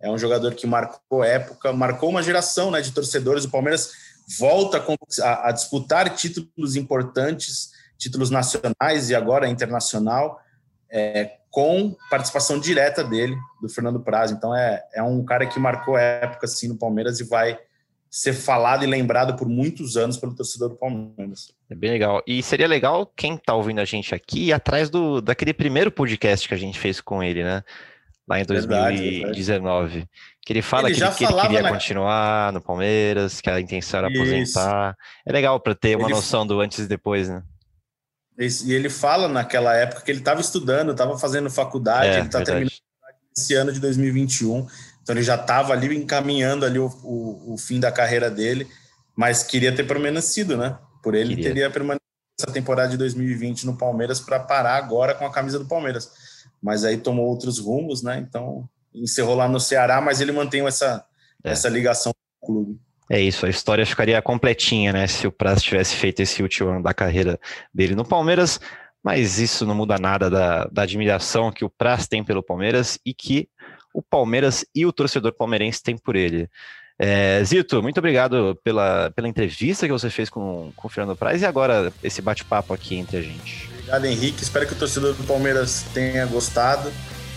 É 0.00 0.10
um 0.10 0.18
jogador 0.18 0.54
que 0.54 0.66
marcou 0.66 1.24
época, 1.24 1.72
marcou 1.72 2.10
uma 2.10 2.22
geração 2.22 2.70
né, 2.70 2.80
de 2.80 2.92
torcedores. 2.92 3.44
O 3.44 3.50
Palmeiras 3.50 3.92
volta 4.38 4.84
a, 5.22 5.48
a 5.48 5.52
disputar 5.52 6.14
títulos 6.14 6.76
importantes 6.76 7.70
títulos 7.98 8.30
nacionais 8.30 9.10
e 9.10 9.14
agora 9.14 9.48
internacional, 9.48 10.40
é, 10.90 11.38
com 11.56 11.96
participação 12.10 12.60
direta 12.60 13.02
dele, 13.02 13.34
do 13.62 13.68
Fernando 13.70 13.98
Praz. 13.98 14.30
Então 14.30 14.54
é, 14.54 14.84
é 14.92 15.02
um 15.02 15.24
cara 15.24 15.46
que 15.46 15.58
marcou 15.58 15.96
época 15.96 16.44
assim, 16.44 16.68
no 16.68 16.76
Palmeiras 16.76 17.18
e 17.18 17.24
vai 17.24 17.58
ser 18.10 18.34
falado 18.34 18.84
e 18.84 18.86
lembrado 18.86 19.36
por 19.36 19.48
muitos 19.48 19.96
anos 19.96 20.18
pelo 20.18 20.34
torcedor 20.34 20.68
do 20.68 20.76
Palmeiras. 20.76 21.54
É 21.70 21.74
bem 21.74 21.92
legal. 21.92 22.22
E 22.26 22.42
seria 22.42 22.68
legal 22.68 23.10
quem 23.16 23.36
está 23.36 23.54
ouvindo 23.54 23.80
a 23.80 23.86
gente 23.86 24.14
aqui 24.14 24.48
ir 24.48 24.52
atrás 24.52 24.90
do, 24.90 25.22
daquele 25.22 25.54
primeiro 25.54 25.90
podcast 25.90 26.46
que 26.46 26.52
a 26.52 26.58
gente 26.58 26.78
fez 26.78 27.00
com 27.00 27.22
ele, 27.22 27.42
né? 27.42 27.64
Lá 28.28 28.38
em 28.38 28.44
2019. 28.44 29.88
Verdade, 29.88 30.08
Que 30.44 30.52
ele 30.52 30.60
fala 30.60 30.90
ele 30.90 30.96
que, 30.98 31.02
ele, 31.02 31.14
que 31.14 31.24
ele 31.24 31.40
queria 31.40 31.62
na... 31.62 31.70
continuar 31.70 32.52
no 32.52 32.60
Palmeiras, 32.60 33.40
que 33.40 33.48
a 33.48 33.58
intenção 33.58 34.00
era 34.00 34.12
Isso. 34.12 34.20
aposentar. 34.20 34.94
É 35.24 35.32
legal 35.32 35.58
para 35.58 35.74
ter 35.74 35.96
uma 35.96 36.06
ele... 36.06 36.16
noção 36.16 36.46
do 36.46 36.60
antes 36.60 36.80
e 36.80 36.86
depois, 36.86 37.30
né? 37.30 37.42
E 38.38 38.72
ele 38.72 38.90
fala 38.90 39.28
naquela 39.28 39.74
época 39.74 40.02
que 40.02 40.10
ele 40.10 40.18
estava 40.18 40.40
estudando, 40.40 40.92
estava 40.92 41.18
fazendo 41.18 41.48
faculdade, 41.50 42.08
é, 42.08 42.18
ele 42.18 42.26
está 42.26 42.42
terminando 42.42 42.70
esse 43.36 43.54
ano 43.54 43.72
de 43.72 43.80
2021, 43.80 44.66
então 45.02 45.14
ele 45.14 45.22
já 45.22 45.36
estava 45.36 45.72
ali 45.72 45.94
encaminhando 45.96 46.64
ali 46.64 46.78
o, 46.78 46.86
o, 47.02 47.54
o, 47.54 47.58
fim 47.58 47.78
da 47.78 47.92
carreira 47.92 48.30
dele, 48.30 48.66
mas 49.14 49.42
queria 49.42 49.74
ter 49.74 49.84
permanecido, 49.84 50.56
né? 50.56 50.78
Por 51.02 51.14
ele 51.14 51.30
queria. 51.30 51.44
teria 51.44 51.70
permanecido 51.70 52.06
essa 52.38 52.52
temporada 52.52 52.90
de 52.90 52.96
2020 52.98 53.64
no 53.64 53.76
Palmeiras 53.76 54.20
para 54.20 54.40
parar 54.40 54.76
agora 54.76 55.14
com 55.14 55.24
a 55.24 55.32
camisa 55.32 55.58
do 55.58 55.66
Palmeiras, 55.66 56.10
mas 56.62 56.84
aí 56.84 56.98
tomou 56.98 57.26
outros 57.26 57.58
rumos, 57.58 58.02
né? 58.02 58.18
Então 58.18 58.68
encerrou 58.94 59.34
lá 59.34 59.48
no 59.48 59.60
Ceará, 59.60 60.00
mas 60.00 60.20
ele 60.20 60.32
mantém 60.32 60.66
essa, 60.66 61.04
é. 61.44 61.52
essa 61.52 61.68
ligação 61.68 62.12
com 62.40 62.52
o 62.52 62.54
clube. 62.54 62.80
É 63.08 63.20
isso, 63.20 63.46
a 63.46 63.48
história 63.48 63.86
ficaria 63.86 64.20
completinha, 64.20 64.92
né? 64.92 65.06
Se 65.06 65.26
o 65.26 65.32
Praz 65.32 65.62
tivesse 65.62 65.94
feito 65.94 66.20
esse 66.20 66.42
último 66.42 66.70
ano 66.70 66.82
da 66.82 66.92
carreira 66.92 67.38
dele 67.72 67.94
no 67.94 68.04
Palmeiras, 68.04 68.60
mas 69.02 69.38
isso 69.38 69.64
não 69.64 69.74
muda 69.74 69.96
nada 69.98 70.28
da, 70.28 70.64
da 70.64 70.82
admiração 70.82 71.52
que 71.52 71.64
o 71.64 71.70
Praz 71.70 72.08
tem 72.08 72.24
pelo 72.24 72.42
Palmeiras 72.42 72.98
e 73.06 73.14
que 73.14 73.48
o 73.94 74.02
Palmeiras 74.02 74.64
e 74.74 74.84
o 74.84 74.92
torcedor 74.92 75.32
palmeirense 75.32 75.82
têm 75.82 75.96
por 75.96 76.16
ele. 76.16 76.50
É, 76.98 77.42
Zito, 77.44 77.82
muito 77.82 77.98
obrigado 77.98 78.58
pela, 78.64 79.10
pela 79.14 79.28
entrevista 79.28 79.86
que 79.86 79.92
você 79.92 80.10
fez 80.10 80.28
com, 80.28 80.72
com 80.74 80.88
o 80.88 80.90
Fernando 80.90 81.16
Praz 81.16 81.42
e 81.42 81.46
agora 81.46 81.92
esse 82.02 82.20
bate-papo 82.20 82.74
aqui 82.74 82.96
entre 82.96 83.18
a 83.18 83.22
gente. 83.22 83.70
Obrigado, 83.70 84.04
Henrique. 84.06 84.42
Espero 84.42 84.66
que 84.66 84.72
o 84.72 84.76
torcedor 84.76 85.14
do 85.14 85.24
Palmeiras 85.24 85.84
tenha 85.94 86.26
gostado. 86.26 86.92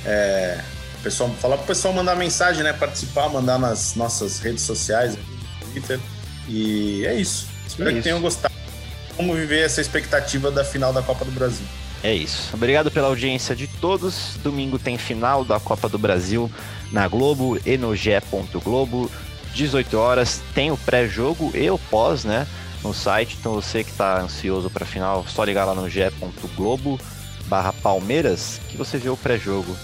É, 0.05 0.59
pessoal, 1.03 1.29
falar 1.35 1.57
para 1.57 1.65
o 1.65 1.67
pessoal 1.67 1.93
mandar 1.93 2.15
mensagem, 2.15 2.63
né? 2.63 2.73
Participar, 2.73 3.29
mandar 3.29 3.59
nas 3.59 3.95
nossas 3.95 4.39
redes 4.39 4.63
sociais. 4.63 5.17
Twitter. 5.69 5.99
E 6.47 7.05
é 7.05 7.15
isso. 7.15 7.47
Espero 7.67 7.91
é 7.91 7.93
que 7.93 8.01
tenham 8.01 8.19
gostado. 8.19 8.53
Vamos 9.15 9.37
viver 9.37 9.65
essa 9.65 9.81
expectativa 9.81 10.49
da 10.49 10.63
final 10.63 10.91
da 10.93 11.01
Copa 11.01 11.25
do 11.25 11.31
Brasil. 11.31 11.65
É 12.01 12.13
isso. 12.13 12.49
Obrigado 12.53 12.89
pela 12.89 13.07
audiência 13.07 13.55
de 13.55 13.67
todos. 13.67 14.37
Domingo 14.41 14.79
tem 14.79 14.97
final 14.97 15.43
da 15.43 15.59
Copa 15.59 15.89
do 15.89 15.99
Brasil 15.99 16.49
na 16.91 17.07
Globo 17.07 17.59
e 17.65 17.77
no. 17.77 17.93
Globo. 18.63 19.11
18 19.53 19.97
horas 19.97 20.41
tem 20.53 20.71
o 20.71 20.77
pré-jogo 20.77 21.51
e 21.55 21.69
o 21.69 21.77
pós, 21.77 22.23
né? 22.23 22.47
No 22.81 22.93
site. 22.93 23.35
Então 23.39 23.53
você 23.53 23.83
que 23.83 23.91
está 23.91 24.21
ansioso 24.21 24.69
para 24.69 24.85
a 24.85 24.87
final, 24.87 25.25
só 25.27 25.43
ligar 25.43 25.65
lá 25.65 25.75
no 25.75 25.89
G.globo 25.89 26.99
barra 27.47 27.73
Palmeiras 27.73 28.61
que 28.69 28.77
você 28.77 28.97
vê 28.97 29.09
o 29.09 29.17
pré-jogo. 29.17 29.75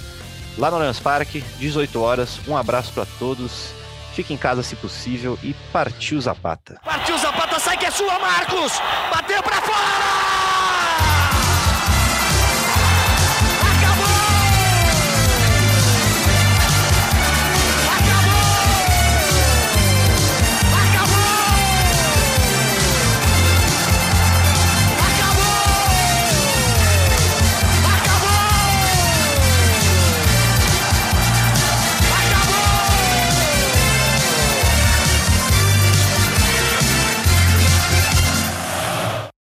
Lá 0.57 0.69
no 0.69 0.77
Allianz 0.77 0.99
Parque, 0.99 1.43
18 1.59 1.99
horas. 1.99 2.39
Um 2.47 2.55
abraço 2.55 2.93
para 2.93 3.05
todos 3.19 3.73
Fique 4.15 4.33
em 4.33 4.37
casa 4.37 4.63
se 4.63 4.77
possível 4.77 5.37
e 5.43 5.53
partiu 5.73 6.21
Zapata. 6.21 6.79
Partiu 6.85 7.17
Zapata, 7.17 7.59
sai 7.59 7.75
que 7.75 7.85
é 7.85 7.91
sua, 7.91 8.17
Marcos! 8.17 8.71
Bateu 9.11 9.43
para 9.43 9.61
fora! 9.61 10.44